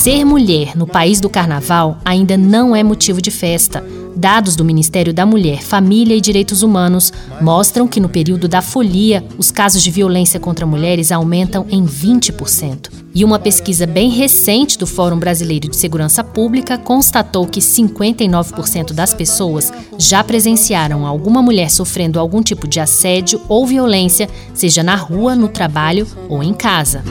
Ser 0.00 0.24
mulher 0.24 0.74
no 0.74 0.86
país 0.86 1.20
do 1.20 1.28
carnaval 1.28 1.98
ainda 2.02 2.34
não 2.34 2.74
é 2.74 2.82
motivo 2.82 3.20
de 3.20 3.30
festa. 3.30 3.84
Dados 4.20 4.54
do 4.54 4.66
Ministério 4.66 5.14
da 5.14 5.24
Mulher, 5.24 5.62
Família 5.62 6.14
e 6.14 6.20
Direitos 6.20 6.62
Humanos 6.62 7.10
mostram 7.40 7.88
que 7.88 7.98
no 7.98 8.08
período 8.10 8.46
da 8.46 8.60
folia, 8.60 9.24
os 9.38 9.50
casos 9.50 9.82
de 9.82 9.90
violência 9.90 10.38
contra 10.38 10.66
mulheres 10.66 11.10
aumentam 11.10 11.64
em 11.70 11.86
20%. 11.86 12.90
E 13.14 13.24
uma 13.24 13.38
pesquisa 13.38 13.86
bem 13.86 14.10
recente 14.10 14.78
do 14.78 14.86
Fórum 14.86 15.18
Brasileiro 15.18 15.68
de 15.68 15.76
Segurança 15.76 16.22
Pública 16.22 16.78
constatou 16.78 17.46
que 17.46 17.60
59% 17.60 18.92
das 18.92 19.12
pessoas 19.12 19.72
já 19.98 20.22
presenciaram 20.22 21.06
alguma 21.06 21.42
mulher 21.42 21.70
sofrendo 21.70 22.20
algum 22.20 22.42
tipo 22.42 22.68
de 22.68 22.78
assédio 22.78 23.40
ou 23.48 23.66
violência, 23.66 24.28
seja 24.54 24.82
na 24.82 24.94
rua, 24.94 25.34
no 25.34 25.48
trabalho 25.48 26.06
ou 26.28 26.42
em 26.42 26.52
casa. 26.52 27.02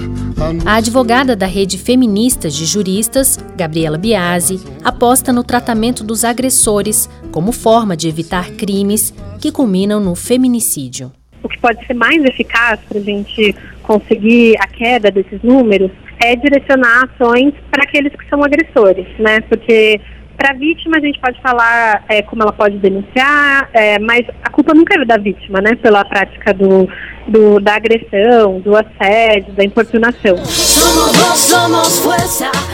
A 0.65 0.75
advogada 0.75 1.35
da 1.35 1.45
rede 1.45 1.77
feminista 1.77 2.49
de 2.49 2.65
juristas, 2.65 3.37
Gabriela 3.57 3.97
Biasi, 3.97 4.59
aposta 4.83 5.33
no 5.33 5.43
tratamento 5.43 6.01
dos 6.01 6.23
agressores 6.23 6.98
como 7.31 7.51
forma 7.51 7.95
de 7.95 8.09
evitar 8.09 8.51
crimes 8.51 9.13
que 9.39 9.51
culminam 9.51 9.99
no 9.99 10.15
feminicídio. 10.15 11.11
O 11.43 11.47
que 11.47 11.57
pode 11.59 11.85
ser 11.85 11.93
mais 11.93 12.23
eficaz 12.25 12.79
para 12.89 12.97
a 12.97 13.01
gente 13.01 13.55
conseguir 13.83 14.55
a 14.59 14.67
queda 14.67 15.11
desses 15.11 15.41
números 15.41 15.91
é 16.19 16.35
direcionar 16.35 17.05
ações 17.05 17.53
para 17.71 17.83
aqueles 17.83 18.13
que 18.13 18.27
são 18.29 18.43
agressores, 18.43 19.07
né? 19.17 19.39
Porque 19.41 20.01
para 20.39 20.51
a 20.51 20.53
vítima 20.53 20.97
a 20.97 20.99
gente 21.01 21.19
pode 21.19 21.39
falar 21.41 22.03
é, 22.07 22.21
como 22.21 22.41
ela 22.41 22.53
pode 22.53 22.77
denunciar, 22.77 23.69
é, 23.73 23.99
mas 23.99 24.25
a 24.41 24.49
culpa 24.49 24.73
nunca 24.73 24.95
é 24.95 25.05
da 25.05 25.17
vítima, 25.17 25.59
né? 25.59 25.75
Pela 25.75 26.05
prática 26.05 26.53
do, 26.53 26.87
do, 27.27 27.59
da 27.59 27.75
agressão, 27.75 28.59
do 28.61 28.75
assédio, 28.75 29.53
da 29.53 29.63
importunação. 29.65 30.35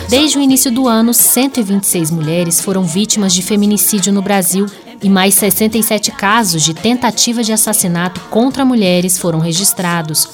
Desde 0.07 0.37
o 0.37 0.41
início 0.41 0.71
do 0.71 0.87
ano, 0.87 1.13
126 1.13 2.11
mulheres 2.11 2.61
foram 2.61 2.83
vítimas 2.83 3.33
de 3.33 3.41
feminicídio 3.41 4.13
no 4.13 4.21
Brasil 4.21 4.67
e 5.01 5.09
mais 5.09 5.33
67 5.33 6.11
casos 6.11 6.61
de 6.63 6.73
tentativa 6.75 7.43
de 7.43 7.51
assassinato 7.51 8.21
contra 8.29 8.63
mulheres 8.63 9.17
foram 9.17 9.39
registrados. 9.39 10.27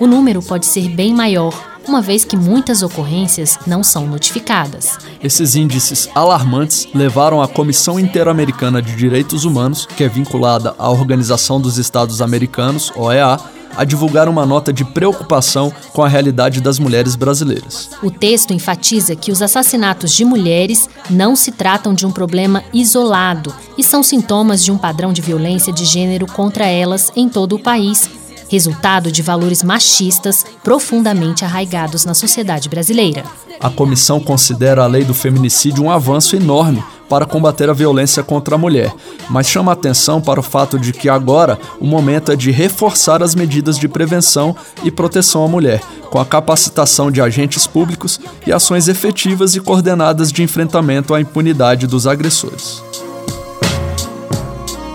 O 0.00 0.06
número 0.08 0.42
pode 0.42 0.66
ser 0.66 0.88
bem 0.88 1.14
maior, 1.14 1.54
uma 1.86 2.02
vez 2.02 2.24
que 2.24 2.36
muitas 2.36 2.82
ocorrências 2.82 3.58
não 3.64 3.84
são 3.84 4.06
notificadas. 4.06 4.98
Esses 5.22 5.54
índices 5.54 6.08
alarmantes 6.14 6.88
levaram 6.92 7.40
a 7.40 7.46
Comissão 7.46 8.00
Interamericana 8.00 8.82
de 8.82 8.94
Direitos 8.96 9.44
Humanos, 9.44 9.86
que 9.86 10.02
é 10.02 10.08
vinculada 10.08 10.74
à 10.76 10.90
Organização 10.90 11.60
dos 11.60 11.78
Estados 11.78 12.20
Americanos, 12.20 12.92
OEA, 12.96 13.38
a 13.76 13.84
divulgar 13.84 14.28
uma 14.28 14.44
nota 14.44 14.72
de 14.72 14.84
preocupação 14.84 15.72
com 15.92 16.02
a 16.02 16.08
realidade 16.08 16.60
das 16.60 16.78
mulheres 16.78 17.16
brasileiras. 17.16 17.90
O 18.02 18.10
texto 18.10 18.52
enfatiza 18.52 19.16
que 19.16 19.32
os 19.32 19.42
assassinatos 19.42 20.12
de 20.12 20.24
mulheres 20.24 20.88
não 21.08 21.34
se 21.34 21.52
tratam 21.52 21.94
de 21.94 22.06
um 22.06 22.10
problema 22.10 22.62
isolado 22.72 23.54
e 23.76 23.82
são 23.82 24.02
sintomas 24.02 24.64
de 24.64 24.70
um 24.70 24.78
padrão 24.78 25.12
de 25.12 25.22
violência 25.22 25.72
de 25.72 25.84
gênero 25.84 26.26
contra 26.26 26.66
elas 26.66 27.10
em 27.16 27.28
todo 27.28 27.56
o 27.56 27.62
país, 27.62 28.08
resultado 28.48 29.10
de 29.10 29.22
valores 29.22 29.62
machistas 29.62 30.44
profundamente 30.62 31.44
arraigados 31.44 32.04
na 32.04 32.14
sociedade 32.14 32.68
brasileira. 32.68 33.24
A 33.58 33.70
comissão 33.70 34.20
considera 34.20 34.82
a 34.82 34.86
lei 34.86 35.04
do 35.04 35.14
feminicídio 35.14 35.84
um 35.84 35.90
avanço 35.90 36.36
enorme 36.36 36.82
para 37.12 37.26
combater 37.26 37.68
a 37.68 37.74
violência 37.74 38.22
contra 38.22 38.54
a 38.54 38.58
mulher, 38.58 38.90
mas 39.28 39.46
chama 39.46 39.70
atenção 39.70 40.18
para 40.18 40.40
o 40.40 40.42
fato 40.42 40.78
de 40.78 40.94
que 40.94 41.10
agora 41.10 41.58
o 41.78 41.86
momento 41.86 42.32
é 42.32 42.36
de 42.36 42.50
reforçar 42.50 43.22
as 43.22 43.34
medidas 43.34 43.78
de 43.78 43.86
prevenção 43.86 44.56
e 44.82 44.90
proteção 44.90 45.44
à 45.44 45.46
mulher, 45.46 45.82
com 46.08 46.18
a 46.18 46.24
capacitação 46.24 47.10
de 47.10 47.20
agentes 47.20 47.66
públicos 47.66 48.18
e 48.46 48.50
ações 48.50 48.88
efetivas 48.88 49.54
e 49.54 49.60
coordenadas 49.60 50.32
de 50.32 50.42
enfrentamento 50.42 51.12
à 51.12 51.20
impunidade 51.20 51.86
dos 51.86 52.06
agressores. 52.06 52.82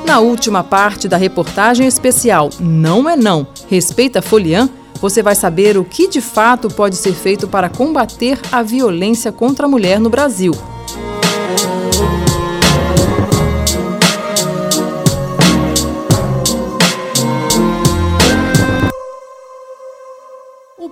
Na 0.04 0.18
última 0.20 0.64
parte 0.64 1.08
da 1.08 1.18
reportagem 1.18 1.86
especial 1.86 2.50
Não 2.60 3.08
é 3.08 3.16
Não, 3.16 3.46
Respeita 3.70 4.24
Folian, 4.24 4.68
você 5.00 5.22
vai 5.22 5.36
saber 5.36 5.78
o 5.78 5.86
que 5.86 6.08
de 6.08 6.20
fato 6.20 6.68
pode 6.68 6.96
ser 6.96 7.14
feito 7.14 7.48
para 7.48 7.70
combater 7.70 8.40
a 8.52 8.64
violência 8.64 9.32
contra 9.32 9.68
a 9.68 9.70
mulher 9.70 10.00
no 10.00 10.10
Brasil. 10.10 10.54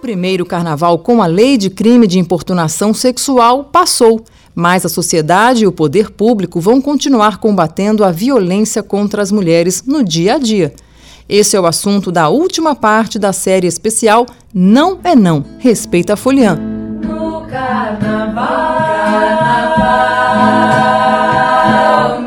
Primeiro 0.05 0.45
carnaval 0.45 0.99
com 0.99 1.19
a 1.19 1.25
lei 1.25 1.57
de 1.57 1.67
crime 1.67 2.05
de 2.05 2.19
importunação 2.19 2.93
sexual 2.93 3.63
passou 3.63 4.23
mas 4.53 4.85
a 4.85 4.89
sociedade 4.89 5.63
e 5.63 5.67
o 5.67 5.71
poder 5.71 6.11
público 6.11 6.61
vão 6.61 6.79
continuar 6.79 7.39
combatendo 7.39 8.03
a 8.05 8.11
violência 8.11 8.83
contra 8.83 9.19
as 9.21 9.31
mulheres 9.31 9.83
no 9.85 10.03
dia 10.03 10.35
a 10.35 10.37
dia. 10.37 10.73
Esse 11.27 11.57
é 11.57 11.59
o 11.59 11.65
assunto 11.65 12.11
da 12.11 12.29
última 12.29 12.73
parte 12.75 13.17
da 13.19 13.33
série 13.33 13.67
especial 13.67 14.27
Não 14.53 14.99
é 15.03 15.13
Não, 15.13 15.43
Respeita 15.57 16.13
a 16.13 16.15
Folian. 16.15 16.55
No 16.55 17.41
carnaval, 17.47 18.77
carnaval, 19.57 20.21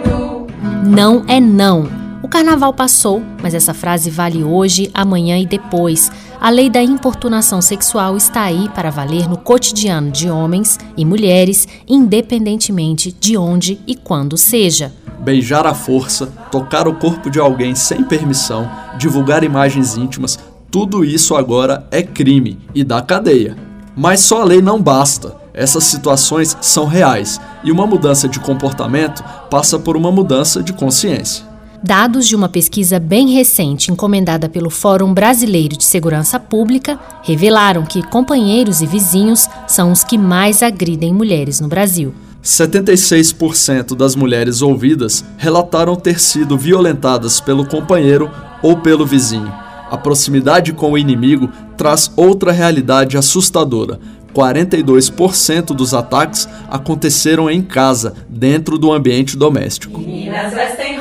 no... 0.05 0.47
Não 0.85 1.25
é 1.29 1.41
não. 1.41 1.98
O 2.29 2.31
carnaval 2.31 2.75
passou, 2.75 3.23
mas 3.43 3.55
essa 3.55 3.73
frase 3.73 4.11
vale 4.11 4.45
hoje, 4.45 4.91
amanhã 4.93 5.39
e 5.39 5.47
depois. 5.47 6.13
A 6.39 6.51
lei 6.51 6.69
da 6.69 6.83
importunação 6.83 7.63
sexual 7.63 8.19
está 8.19 8.43
aí 8.43 8.69
para 8.75 8.91
valer 8.91 9.27
no 9.27 9.39
cotidiano 9.39 10.11
de 10.11 10.29
homens 10.29 10.79
e 10.95 11.07
mulheres, 11.07 11.67
independentemente 11.89 13.11
de 13.19 13.39
onde 13.39 13.81
e 13.87 13.95
quando 13.97 14.37
seja. 14.37 14.93
Beijar 15.21 15.67
à 15.67 15.73
força, 15.73 16.27
tocar 16.53 16.87
o 16.87 16.97
corpo 16.97 17.31
de 17.31 17.41
alguém 17.41 17.75
sem 17.75 18.05
permissão, 18.05 18.71
divulgar 18.99 19.43
imagens 19.43 19.97
íntimas, 19.97 20.39
tudo 20.71 21.03
isso 21.03 21.35
agora 21.35 21.89
é 21.91 22.03
crime 22.03 22.59
e 22.75 22.85
dá 22.85 23.01
cadeia. 23.01 23.57
Mas 23.97 24.21
só 24.21 24.43
a 24.43 24.45
lei 24.45 24.61
não 24.61 24.83
basta. 24.83 25.35
Essas 25.55 25.85
situações 25.85 26.55
são 26.61 26.85
reais 26.85 27.41
e 27.65 27.73
uma 27.73 27.87
mudança 27.87 28.29
de 28.29 28.39
comportamento 28.39 29.25
passa 29.51 29.79
por 29.79 29.97
uma 29.97 30.13
mudança 30.13 30.63
de 30.63 30.75
consciência. 30.75 31.48
Dados 31.83 32.27
de 32.27 32.35
uma 32.35 32.49
pesquisa 32.49 32.99
bem 32.99 33.29
recente 33.29 33.93
encomendada 33.93 34.49
pelo 34.49 34.69
Fórum 34.69 35.15
Brasileiro 35.15 35.77
de 35.77 35.85
Segurança 35.85 36.39
Pública 36.41 36.99
revelaram 37.23 37.85
que 37.85 38.03
companheiros 38.03 38.81
e 38.81 38.87
vizinhos 38.87 39.49
são 39.67 39.93
os 39.93 40.03
que 40.03 40.19
mais 40.19 40.61
agridem 40.63 41.13
mulheres 41.13 41.61
no 41.61 41.69
Brasil. 41.69 42.13
76% 42.43 43.95
das 43.95 44.17
mulheres 44.17 44.61
ouvidas 44.61 45.25
relataram 45.37 45.95
ter 45.95 46.19
sido 46.19 46.59
violentadas 46.59 47.41
pelo 47.41 47.65
companheiro 47.65 48.29
ou 48.61 48.79
pelo 48.79 49.07
vizinho. 49.07 49.53
A 49.89 49.97
proximidade 49.97 50.73
com 50.73 50.93
o 50.93 50.99
inimigo 50.99 51.49
traz 51.77 52.11
outra 52.17 52.51
realidade 52.51 53.17
assustadora. 53.17 54.01
42% 54.35 55.67
dos 55.75 55.95
ataques 55.95 56.49
aconteceram 56.69 57.51
em 57.51 57.63
casa, 57.63 58.15
dentro 58.29 58.79
do 58.79 58.93
ambiente 58.93 59.37
doméstico. 59.37 60.01
Meninas 60.01 60.53
vestem 60.53 61.01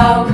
Godal. 0.00 0.26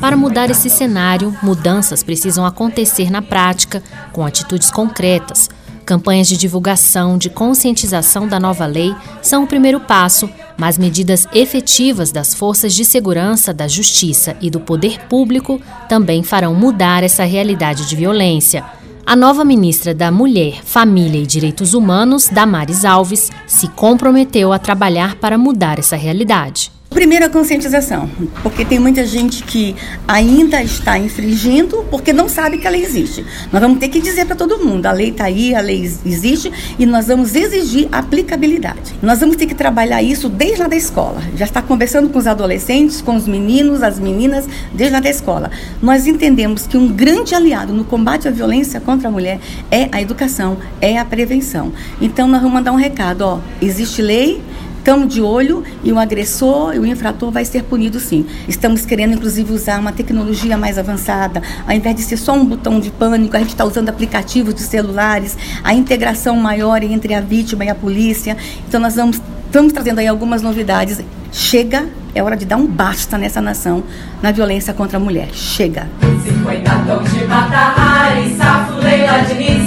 Para 0.00 0.16
mudar 0.16 0.50
esse 0.50 0.70
cenário, 0.70 1.36
mudanças 1.42 2.02
precisam 2.02 2.46
acontecer 2.46 3.10
na 3.10 3.20
prática, 3.20 3.82
com 4.12 4.24
atitudes 4.24 4.70
concretas. 4.70 5.50
Campanhas 5.84 6.28
de 6.28 6.36
divulgação, 6.36 7.18
de 7.18 7.28
conscientização 7.28 8.26
da 8.26 8.38
nova 8.38 8.64
lei 8.66 8.94
são 9.20 9.44
o 9.44 9.46
primeiro 9.46 9.80
passo, 9.80 10.30
mas 10.56 10.78
medidas 10.78 11.26
efetivas 11.34 12.10
das 12.12 12.34
forças 12.34 12.72
de 12.74 12.84
segurança, 12.84 13.52
da 13.52 13.66
justiça 13.66 14.36
e 14.40 14.48
do 14.48 14.60
poder 14.60 15.00
público 15.08 15.60
também 15.88 16.22
farão 16.22 16.54
mudar 16.54 17.02
essa 17.02 17.24
realidade 17.24 17.86
de 17.86 17.96
violência. 17.96 18.64
A 19.04 19.14
nova 19.14 19.44
ministra 19.44 19.94
da 19.94 20.10
Mulher, 20.10 20.62
Família 20.64 21.20
e 21.20 21.26
Direitos 21.26 21.74
Humanos, 21.74 22.28
Damares 22.28 22.84
Alves, 22.84 23.30
se 23.46 23.68
comprometeu 23.68 24.52
a 24.52 24.58
trabalhar 24.58 25.16
para 25.16 25.36
mudar 25.36 25.78
essa 25.78 25.96
realidade. 25.96 26.73
Primeiro, 26.94 27.24
a 27.24 27.28
conscientização, 27.28 28.08
porque 28.40 28.64
tem 28.64 28.78
muita 28.78 29.04
gente 29.04 29.42
que 29.42 29.74
ainda 30.06 30.62
está 30.62 30.96
infringindo 30.96 31.84
porque 31.90 32.12
não 32.12 32.28
sabe 32.28 32.56
que 32.56 32.68
a 32.68 32.70
lei 32.70 32.84
existe. 32.84 33.26
Nós 33.52 33.60
vamos 33.60 33.80
ter 33.80 33.88
que 33.88 34.00
dizer 34.00 34.24
para 34.26 34.36
todo 34.36 34.64
mundo: 34.64 34.86
a 34.86 34.92
lei 34.92 35.08
está 35.08 35.24
aí, 35.24 35.56
a 35.56 35.60
lei 35.60 35.82
existe 36.06 36.52
e 36.78 36.86
nós 36.86 37.08
vamos 37.08 37.34
exigir 37.34 37.88
aplicabilidade. 37.90 38.94
Nós 39.02 39.18
vamos 39.18 39.34
ter 39.34 39.46
que 39.46 39.56
trabalhar 39.56 40.04
isso 40.04 40.28
desde 40.28 40.62
lá 40.62 40.68
da 40.68 40.76
escola. 40.76 41.20
Já 41.36 41.44
está 41.44 41.60
conversando 41.60 42.08
com 42.10 42.18
os 42.18 42.28
adolescentes, 42.28 43.02
com 43.02 43.16
os 43.16 43.26
meninos, 43.26 43.82
as 43.82 43.98
meninas, 43.98 44.48
desde 44.72 44.94
lá 44.94 45.00
da 45.00 45.10
escola. 45.10 45.50
Nós 45.82 46.06
entendemos 46.06 46.64
que 46.64 46.76
um 46.76 46.86
grande 46.86 47.34
aliado 47.34 47.72
no 47.72 47.84
combate 47.84 48.28
à 48.28 48.30
violência 48.30 48.80
contra 48.80 49.08
a 49.08 49.10
mulher 49.10 49.40
é 49.68 49.88
a 49.90 50.00
educação, 50.00 50.58
é 50.80 50.96
a 50.96 51.04
prevenção. 51.04 51.72
Então, 52.00 52.28
nós 52.28 52.40
vamos 52.40 52.54
mandar 52.54 52.70
um 52.70 52.76
recado: 52.76 53.22
ó, 53.22 53.40
existe 53.60 54.00
lei 54.00 54.40
Estamos 54.84 55.14
de 55.14 55.22
olho 55.22 55.64
e 55.82 55.90
o 55.90 55.98
agressor 55.98 56.74
e 56.74 56.78
o 56.78 56.84
infrator 56.84 57.30
vai 57.30 57.42
ser 57.46 57.62
punido 57.62 57.98
sim. 57.98 58.26
Estamos 58.46 58.84
querendo, 58.84 59.14
inclusive, 59.14 59.50
usar 59.50 59.80
uma 59.80 59.92
tecnologia 59.92 60.58
mais 60.58 60.76
avançada. 60.76 61.42
Ao 61.66 61.74
invés 61.74 61.96
de 61.96 62.02
ser 62.02 62.18
só 62.18 62.34
um 62.34 62.44
botão 62.44 62.78
de 62.78 62.90
pânico, 62.90 63.34
a 63.34 63.38
gente 63.38 63.48
está 63.48 63.64
usando 63.64 63.88
aplicativos 63.88 64.54
de 64.54 64.60
celulares, 64.60 65.38
a 65.64 65.72
integração 65.72 66.36
maior 66.36 66.82
entre 66.82 67.14
a 67.14 67.22
vítima 67.22 67.64
e 67.64 67.70
a 67.70 67.74
polícia. 67.74 68.36
Então, 68.68 68.78
nós 68.78 68.94
vamos, 68.94 69.22
estamos 69.46 69.72
trazendo 69.72 70.00
aí 70.00 70.06
algumas 70.06 70.42
novidades. 70.42 71.00
Chega, 71.32 71.86
é 72.14 72.22
hora 72.22 72.36
de 72.36 72.44
dar 72.44 72.58
um 72.58 72.66
basta 72.66 73.16
nessa 73.16 73.40
nação 73.40 73.82
na 74.20 74.32
violência 74.32 74.74
contra 74.74 74.98
a 74.98 75.00
mulher. 75.00 75.30
Chega. 75.32 75.88
50 76.22 76.70
tons 76.86 77.10
de 77.10 77.24
Mata 77.24 77.72
Leila 78.82 79.24
Diniz, 79.24 79.64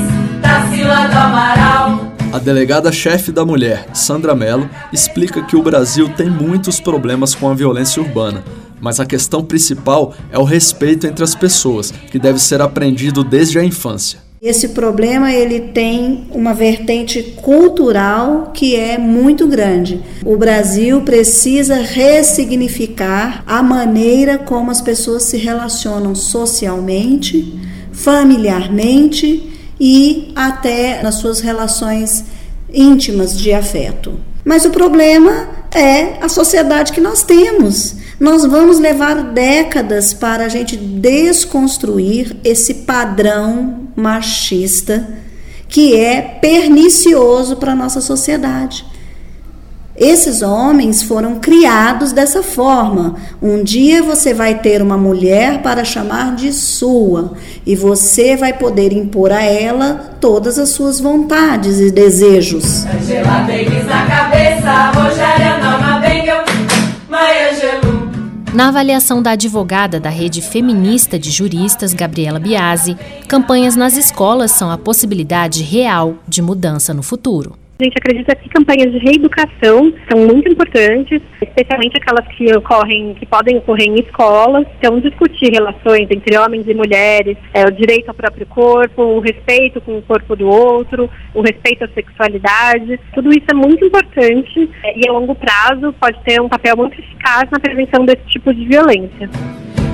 do 1.10 1.18
Amaral. 1.18 2.07
A 2.32 2.40
delegada-chefe 2.40 3.32
da 3.32 3.46
mulher, 3.46 3.88
Sandra 3.94 4.36
Mello, 4.36 4.70
explica 4.92 5.42
que 5.42 5.56
o 5.56 5.64
Brasil 5.64 6.10
tem 6.10 6.30
muitos 6.30 6.78
problemas 6.78 7.34
com 7.34 7.50
a 7.50 7.54
violência 7.54 8.02
urbana, 8.02 8.44
mas 8.82 9.00
a 9.00 9.06
questão 9.06 9.44
principal 9.44 10.14
é 10.30 10.38
o 10.38 10.44
respeito 10.44 11.08
entre 11.08 11.24
as 11.24 11.34
pessoas, 11.34 11.92
que 12.12 12.20
deve 12.20 12.38
ser 12.38 12.62
aprendido 12.62 13.24
desde 13.24 13.58
a 13.58 13.64
infância. 13.64 14.20
Esse 14.42 14.70
problema 14.70 15.34
ele 15.34 15.72
tem 15.72 16.28
uma 16.32 16.54
vertente 16.54 17.24
cultural 17.42 18.52
que 18.54 18.76
é 18.76 18.98
muito 18.98 19.48
grande. 19.48 20.02
O 20.26 20.36
Brasil 20.36 21.02
precisa 21.02 21.76
ressignificar 21.76 23.42
a 23.48 23.64
maneira 23.64 24.38
como 24.38 24.70
as 24.70 24.82
pessoas 24.82 25.24
se 25.24 25.38
relacionam 25.38 26.14
socialmente, 26.14 27.58
familiarmente 27.94 29.57
e 29.80 30.32
até 30.36 31.02
nas 31.02 31.16
suas 31.16 31.40
relações 31.40 32.26
íntimas 32.74 33.38
de 33.38 33.54
afeto. 33.54 34.20
Mas 34.44 34.66
o 34.66 34.70
problema 34.70 35.50
é 35.74 36.24
a 36.24 36.30
sociedade 36.30 36.94
que 36.94 37.02
nós 37.02 37.24
temos. 37.24 37.96
Nós 38.20 38.46
vamos 38.46 38.80
levar 38.80 39.32
décadas 39.34 40.14
para 40.14 40.46
a 40.46 40.50
gente 40.50 40.76
desconstruir 40.76 42.38
esse 42.44 42.74
padrão 42.74 43.90
machista 43.96 45.08
que 45.68 45.96
é 45.96 46.22
pernicioso 46.22 47.58
para 47.58 47.74
a 47.74 47.76
nossa 47.76 48.00
sociedade. 48.00 48.86
Esses 49.98 50.44
homens 50.44 51.02
foram 51.02 51.40
criados 51.40 52.12
dessa 52.12 52.44
forma. 52.44 53.16
Um 53.42 53.64
dia 53.64 54.04
você 54.04 54.32
vai 54.32 54.60
ter 54.60 54.80
uma 54.80 54.96
mulher 54.96 55.64
para 55.64 55.84
chamar 55.84 56.36
de 56.36 56.54
sua 56.54 57.34
e 57.66 57.76
você 57.76 58.38
vai 58.38 58.54
poder 58.54 58.94
impor 58.94 59.32
a 59.32 59.42
ela 59.42 60.12
todas 60.22 60.60
as 60.60 60.70
suas 60.70 61.00
vontades 61.00 61.80
e 61.80 61.90
desejos. 61.90 62.86
Angela 62.86 63.42
Davis 63.48 63.86
na 63.88 64.06
cabeça, 64.06 64.92
Rogéria 64.92 65.58
Norma 65.58 66.00
Bengel, 66.00 66.44
Maya 67.10 67.52
Angelou. 67.52 68.08
Na 68.54 68.68
avaliação 68.68 69.20
da 69.20 69.32
advogada 69.32 70.00
da 70.00 70.10
rede 70.10 70.44
feminista 70.44 71.18
de 71.18 71.32
juristas, 71.32 71.92
Gabriela 71.92 72.40
Biasi, 72.40 72.96
campanhas 73.28 73.76
nas 73.76 73.98
escolas 73.98 74.52
são 74.52 74.70
a 74.70 74.78
possibilidade 74.78 75.64
real 75.64 76.18
de 76.28 76.42
mudança 76.42 76.94
no 76.94 77.02
futuro. 77.02 77.56
A 77.80 77.84
gente 77.84 77.96
acredita 77.96 78.36
que 78.36 78.50
campanhas 78.50 78.92
de 78.92 78.98
reeducação 78.98 79.94
são 80.10 80.26
muito 80.26 80.52
importantes, 80.52 81.22
especialmente 81.40 81.96
aquelas 81.96 82.28
que 82.30 82.52
ocorrem, 82.58 83.14
que 83.14 83.26
podem 83.28 83.58
ocorrer 83.58 83.88
em 83.88 84.00
escolas. 84.00 84.66
Então, 84.80 85.00
discutir 85.00 85.52
relações 85.52 86.08
entre 86.10 86.36
homens 86.40 86.68
e 86.68 86.74
mulheres, 86.74 87.38
é, 87.54 87.66
o 87.66 87.72
direito 87.72 88.10
ao 88.10 88.16
próprio 88.16 88.48
corpo, 88.48 89.04
o 89.04 89.20
respeito 89.20 89.80
com 89.80 90.00
o 90.00 90.02
corpo 90.02 90.36
do 90.36 90.48
outro, 90.48 91.08
o 91.36 91.42
respeito 91.42 91.84
à 91.84 91.88
sexualidade. 91.90 93.00
Tudo 93.14 93.30
isso 93.30 93.46
é 93.52 93.54
muito 93.54 93.86
importante 93.86 94.68
é, 94.84 94.98
e 94.98 95.08
a 95.08 95.12
longo 95.12 95.36
prazo 95.36 95.94
pode 96.02 96.20
ter 96.24 96.42
um 96.42 96.50
papel 96.50 96.76
muito 96.76 97.00
eficaz 97.00 97.48
na 97.52 97.60
prevenção 97.60 98.04
desse 98.06 98.24
tipo 98.26 98.52
de 98.56 98.66
violência. 98.66 99.30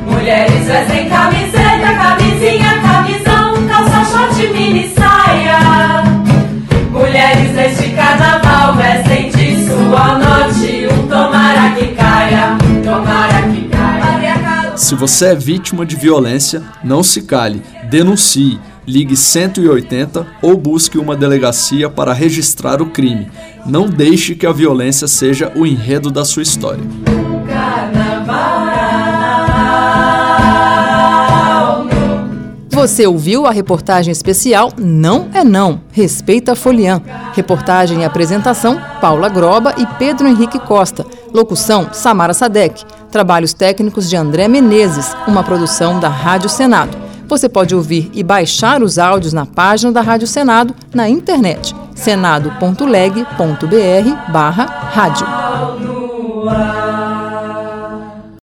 Mulheres 0.08 0.65
vestem 0.65 1.10
camiseta, 1.10 1.93
camisinha, 1.98 2.82
camisão, 2.82 3.67
calça 3.67 4.06
short, 4.06 4.54
mini 4.54 4.88
saia. 4.88 6.42
Mulheres 6.93 7.51
neste 7.56 7.89
carnaval 7.95 8.75
vestem 8.75 9.32
de 9.32 9.65
sua 9.65 10.19
noite 10.19 10.88
um 10.93 11.08
tomara 11.08 11.73
que 11.75 11.88
caia, 11.88 12.56
tomara 12.84 13.41
que 13.51 13.67
caia. 13.67 14.77
Se 14.77 14.93
você 14.93 15.29
é 15.29 15.36
vítima 15.36 15.88
de 15.88 15.95
violência, 15.95 16.62
não 16.84 17.01
se 17.01 17.23
cale, 17.23 17.63
denuncie, 17.89 18.60
ligue 18.86 19.17
180 19.17 20.27
ou 20.39 20.56
busque 20.56 20.99
uma 20.99 21.15
delegacia 21.15 21.89
para 21.89 22.13
registrar 22.13 22.79
o 22.79 22.91
crime. 22.91 23.27
Não 23.65 23.88
deixe 23.88 24.36
que 24.36 24.45
a 24.45 24.51
violência 24.51 25.08
seja 25.08 25.51
o 25.56 25.65
enredo 25.65 26.12
da 26.12 26.23
sua 26.23 26.43
história. 26.43 26.84
Você 32.84 33.08
ouviu 33.08 33.46
a 33.46 33.52
reportagem 33.52 34.12
especial 34.12 34.69
Não 34.78 35.30
é 35.34 35.41
Não, 35.41 35.80
Respeita 35.89 36.54
Folian. 36.54 37.02
Reportagem 37.34 38.02
e 38.02 38.04
apresentação 38.04 38.78
Paula 39.00 39.30
Groba 39.30 39.74
e 39.78 39.86
Pedro 39.98 40.28
Henrique 40.28 40.60
Costa. 40.60 41.06
Locução 41.34 41.93
Samara 41.93 42.34
Sadek. 42.34 42.84
Trabalhos 43.10 43.54
técnicos 43.54 44.10
de 44.10 44.17
André 44.17 44.50
Menezes, 44.50 45.15
uma 45.26 45.46
produção 45.46 45.98
da 45.98 46.10
Rádio 46.10 46.50
Senado. 46.50 46.98
Você 47.26 47.48
pode 47.48 47.74
ouvir 47.74 48.12
e 48.13 48.22
baixar 48.22 48.84
os 48.84 49.00
áudios 49.00 49.32
na 49.32 49.46
página 49.46 49.89
da 49.89 50.02
Rádio 50.02 50.28
Senado 50.28 50.76
na 50.93 51.08
internet 51.08 51.74
senado.leg.br 51.96 53.32
barra 54.30 54.65
rádio. 54.65 55.26